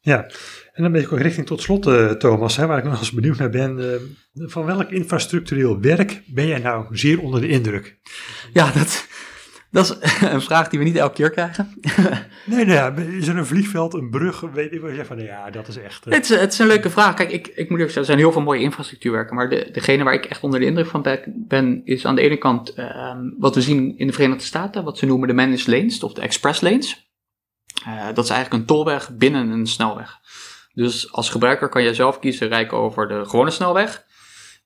Ja, 0.07 0.27
en 0.73 0.83
dan 0.83 0.93
ben 0.93 1.01
ik 1.01 1.13
ook 1.13 1.21
richting 1.21 1.47
tot 1.47 1.63
slot, 1.63 1.87
uh, 1.87 2.11
Thomas, 2.11 2.57
hè, 2.57 2.67
waar 2.67 2.79
ik 2.79 2.85
nog 2.85 2.99
eens 2.99 3.13
benieuwd 3.13 3.39
naar 3.39 3.51
ben. 3.51 4.01
van 4.35 4.65
welk 4.65 4.91
infrastructureel 4.91 5.81
werk 5.81 6.23
ben 6.27 6.47
jij 6.47 6.59
nou 6.59 6.97
zeer 6.97 7.21
onder 7.21 7.41
de 7.41 7.49
indruk? 7.49 7.97
Ja, 8.53 8.73
dat, 8.73 9.07
dat 9.71 9.99
is 10.01 10.21
een 10.21 10.41
vraag 10.41 10.69
die 10.69 10.79
we 10.79 10.85
niet 10.85 10.97
elke 10.97 11.15
keer 11.15 11.31
krijgen. 11.31 11.75
nee, 12.45 12.65
nee, 12.65 13.17
is 13.19 13.29
er 13.29 13.37
een 13.37 13.47
vliegveld, 13.47 13.95
een 13.95 14.11
brug? 14.11 14.41
Weet 14.41 14.73
ik 14.73 14.83
je 14.97 15.05
van, 15.05 15.19
ja, 15.19 15.51
dat 15.51 15.69
is 15.69 15.77
echt... 15.77 16.07
Uh... 16.07 16.15
Het, 16.15 16.31
is, 16.31 16.41
het 16.41 16.53
is 16.53 16.59
een 16.59 16.67
leuke 16.67 16.91
vraag. 16.91 17.15
Kijk, 17.15 17.31
ik, 17.31 17.47
ik 17.47 17.69
moet 17.71 17.79
even 17.79 17.93
zeggen, 17.93 18.01
er 18.01 18.05
zijn 18.05 18.19
heel 18.19 18.33
veel 18.33 18.43
mooie 18.43 18.61
infrastructuurwerken, 18.61 19.37
maar 19.37 19.49
de, 19.51 19.69
degene 19.73 20.05
waar 20.05 20.15
ik 20.15 20.25
echt 20.25 20.43
onder 20.43 20.61
de 20.61 20.67
indruk 20.67 20.87
van 20.87 21.19
ben, 21.27 21.81
is 21.85 22.07
aan 22.07 22.15
de 22.15 22.23
ene 22.23 22.37
kant 22.37 22.79
uh, 22.79 23.17
wat 23.39 23.55
we 23.55 23.61
zien 23.61 23.99
in 23.99 24.07
de 24.07 24.13
Verenigde 24.13 24.45
Staten, 24.45 24.85
wat 24.85 24.99
ze 24.99 25.07
noemen 25.07 25.29
de 25.29 25.35
managed 25.35 25.67
lanes, 25.67 26.03
of 26.03 26.13
de 26.13 26.21
express 26.21 26.61
lanes. 26.61 27.06
Uh, 27.87 28.07
dat 28.15 28.25
is 28.25 28.31
eigenlijk 28.31 28.53
een 28.53 28.67
tolweg 28.67 29.17
binnen 29.17 29.51
een 29.51 29.67
snelweg. 29.67 30.19
Dus 30.73 31.13
als 31.13 31.31
gebruiker 31.31 31.69
kan 31.69 31.83
je 31.83 31.95
zelf 31.95 32.19
kiezen, 32.19 32.49
rijken 32.49 32.77
over 32.77 33.09
de 33.09 33.25
gewone 33.25 33.51
snelweg, 33.51 34.05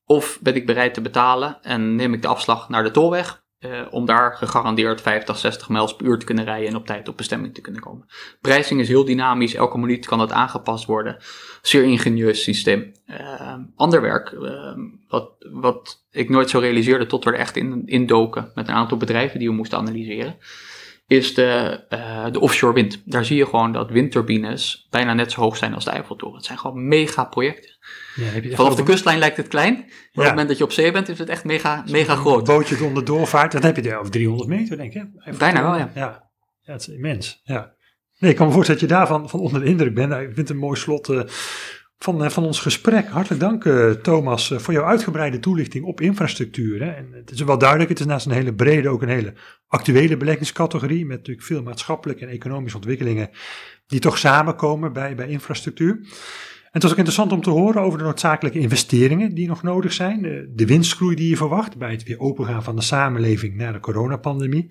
of 0.05 0.39
ben 0.41 0.55
ik 0.55 0.67
bereid 0.67 0.95
te 0.95 1.01
betalen 1.01 1.59
en 1.63 1.95
neem 1.95 2.15
ik 2.15 2.23
de 2.23 2.29
afslag 2.29 2.69
naar 2.69 2.83
de 2.83 2.91
tolweg, 2.91 3.43
uh, 3.61 3.81
om 3.91 4.07
daar 4.07 4.37
gegarandeerd 4.37 5.01
50, 5.01 5.39
60 5.39 5.69
mijls 5.69 5.97
per 5.97 6.07
uur 6.07 6.19
te 6.19 6.25
kunnen 6.25 6.45
rijden 6.45 6.69
en 6.69 6.77
op 6.77 6.87
tijd 6.87 7.09
op 7.09 7.17
bestemming 7.17 7.55
te 7.55 7.61
kunnen 7.61 7.81
komen. 7.81 8.07
Prijzing 8.41 8.81
is 8.81 8.89
heel 8.89 9.05
dynamisch, 9.05 9.55
elke 9.55 9.79
minuut 9.79 10.07
kan 10.07 10.19
dat 10.19 10.33
aangepast 10.33 10.85
worden. 10.85 11.17
Zeer 11.63 11.83
ingenieus 11.83 12.43
systeem. 12.43 12.93
Uh, 13.07 13.55
ander 13.77 14.01
werk, 14.01 14.35
wat, 15.09 15.31
wat 15.53 16.07
ik 16.11 16.29
nooit 16.29 16.51
zo 16.51 16.59
realiseerde 16.59 17.07
tot 17.07 17.25
we 17.25 17.31
er 17.31 17.39
echt 17.39 17.57
in, 17.57 17.83
in 17.87 18.07
doken 18.07 18.51
met 18.55 18.69
een 18.69 18.75
aantal 18.75 18.97
bedrijven 18.97 19.39
die 19.39 19.49
we 19.49 19.55
moesten 19.55 19.79
analyseren, 19.79 20.37
is 21.11 21.35
de, 21.35 21.81
de 22.33 22.41
offshore 22.41 22.75
wind. 22.75 23.03
Daar 23.05 23.25
zie 23.25 23.37
je 23.37 23.45
gewoon 23.45 23.73
dat 23.73 23.91
windturbines 23.91 24.87
bijna 24.91 25.15
net 25.15 25.33
zo 25.33 25.41
hoog 25.41 25.57
zijn 25.57 25.75
als 25.75 25.85
de 25.85 25.91
Eiffeltoren. 25.91 26.37
Het 26.37 26.45
zijn 26.45 26.59
gewoon 26.59 26.89
mega 26.89 27.25
projecten. 27.25 27.79
Ja, 28.15 28.57
Vanaf 28.57 28.75
de 28.75 28.83
kustlijn 28.83 29.19
lijkt 29.19 29.37
het 29.37 29.49
klein, 29.49 29.75
maar 29.75 29.85
op 29.87 30.15
het 30.15 30.29
moment 30.29 30.49
dat 30.49 30.59
je 30.59 30.65
op 30.65 30.73
zee 30.73 30.93
bent, 30.93 31.09
is 31.09 31.19
het 31.19 31.29
echt 31.29 31.45
mega, 31.45 31.85
mega 31.91 32.15
groot. 32.17 32.49
Een 32.49 32.55
bootje 32.55 32.85
onder 32.85 33.05
doorvaart, 33.05 33.53
dan 33.53 33.63
heb 33.63 33.77
je 33.77 33.91
er 33.91 33.99
over 33.99 34.11
300 34.11 34.49
meter, 34.49 34.77
denk 34.77 34.95
ik. 34.95 35.39
Bijna 35.39 35.63
wel, 35.63 35.77
ja. 35.77 35.91
ja. 35.95 36.31
Ja, 36.63 36.73
het 36.73 36.81
is 36.81 36.89
immens. 36.89 37.41
Ja. 37.45 37.75
Nee, 38.19 38.31
ik 38.31 38.37
kan 38.37 38.47
me 38.47 38.53
voorstellen 38.53 38.81
dat 38.81 38.91
je 38.91 38.97
daarvan 38.97 39.29
van 39.29 39.41
onder 39.41 39.61
de 39.61 39.67
indruk 39.67 39.95
bent. 39.95 40.09
Nou, 40.09 40.21
ik 40.21 40.27
vind 40.27 40.49
het 40.49 40.51
een 40.51 40.63
mooi 40.63 40.79
slot 40.79 41.09
uh, 41.09 41.23
van, 42.03 42.25
uh, 42.25 42.31
van 42.31 42.45
ons 42.45 42.61
gesprek. 42.61 43.09
Hartelijk 43.09 43.41
dank, 43.41 43.65
uh, 43.65 43.91
Thomas, 43.91 44.53
voor 44.57 44.75
jouw 44.75 44.85
uitgebreide 44.85 45.39
toelichting 45.39 45.85
op 45.85 46.01
infrastructuur. 46.01 46.83
En 46.83 47.09
het 47.13 47.31
is 47.31 47.41
wel 47.41 47.59
duidelijk, 47.59 47.89
het 47.91 48.01
is 48.01 48.07
naast 48.07 48.27
een 48.27 48.33
hele 48.33 48.55
brede 48.55 48.89
ook 48.89 49.03
een 49.03 49.09
hele 49.09 49.35
actuele 49.69 50.17
beleggingscategorie. 50.17 51.07
Met 51.07 51.17
natuurlijk 51.17 51.47
veel 51.47 51.63
maatschappelijke 51.63 52.27
en 52.27 52.33
economische 52.33 52.77
ontwikkelingen 52.77 53.31
die 53.87 54.01
toch 54.01 54.19
samenkomen 54.19 54.93
bij, 54.93 55.15
bij 55.15 55.29
infrastructuur 55.29 56.01
het 56.71 56.83
was 56.83 56.91
ook 56.91 56.99
interessant 56.99 57.33
om 57.33 57.43
te 57.43 57.51
horen 57.51 57.83
over 57.83 57.99
de 57.99 58.05
noodzakelijke 58.05 58.59
investeringen 58.59 59.35
die 59.35 59.49
nog 59.49 59.63
nodig 59.63 59.93
zijn, 59.93 60.49
de 60.55 60.67
winstgroei 60.67 61.17
die 61.17 61.29
je 61.29 61.37
verwacht 61.37 61.77
bij 61.77 61.91
het 61.91 62.03
weer 62.03 62.19
opengaan 62.19 62.63
van 62.63 62.77
de 62.77 62.83
samenleving 62.83 63.57
na 63.57 63.73
de 63.73 63.81
coronapandemie 63.81 64.67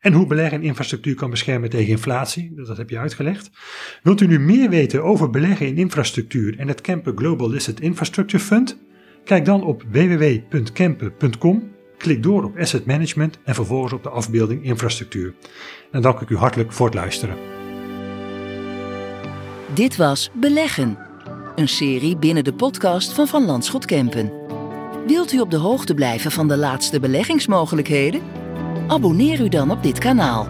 en 0.00 0.12
hoe 0.12 0.26
beleggen 0.26 0.60
in 0.60 0.66
infrastructuur 0.66 1.14
kan 1.14 1.30
beschermen 1.30 1.70
tegen 1.70 1.88
inflatie. 1.88 2.52
Dat 2.54 2.76
heb 2.76 2.90
je 2.90 2.98
uitgelegd. 2.98 3.50
Wilt 4.02 4.20
u 4.20 4.26
nu 4.26 4.38
meer 4.38 4.70
weten 4.70 5.04
over 5.04 5.30
beleggen 5.30 5.66
in 5.66 5.76
infrastructuur 5.76 6.58
en 6.58 6.68
het 6.68 6.80
Kempen 6.80 7.16
Global 7.16 7.50
Listed 7.50 7.80
Infrastructure 7.80 8.42
Fund? 8.42 8.78
Kijk 9.24 9.44
dan 9.44 9.64
op 9.64 9.84
www.kempen.com, 9.90 11.70
klik 11.98 12.22
door 12.22 12.44
op 12.44 12.58
Asset 12.58 12.86
Management 12.86 13.38
en 13.44 13.54
vervolgens 13.54 13.92
op 13.92 14.02
de 14.02 14.08
afbeelding 14.08 14.64
infrastructuur. 14.64 15.34
En 15.90 16.02
dank 16.02 16.20
ik 16.20 16.30
u 16.30 16.36
hartelijk 16.36 16.72
voor 16.72 16.86
het 16.86 16.94
luisteren. 16.94 17.36
Dit 19.74 19.96
was 19.96 20.30
Beleggen 20.34 20.98
een 21.54 21.68
serie 21.68 22.16
binnen 22.16 22.44
de 22.44 22.54
podcast 22.54 23.12
van 23.12 23.26
Van 23.26 23.44
Landschot 23.44 23.84
Kempen. 23.84 24.32
Wilt 25.06 25.32
u 25.32 25.40
op 25.40 25.50
de 25.50 25.56
hoogte 25.56 25.94
blijven 25.94 26.30
van 26.30 26.48
de 26.48 26.56
laatste 26.56 27.00
beleggingsmogelijkheden? 27.00 28.39
Abonneer 28.90 29.40
u 29.40 29.48
dan 29.48 29.70
op 29.70 29.82
dit 29.82 29.98
kanaal. 29.98 30.46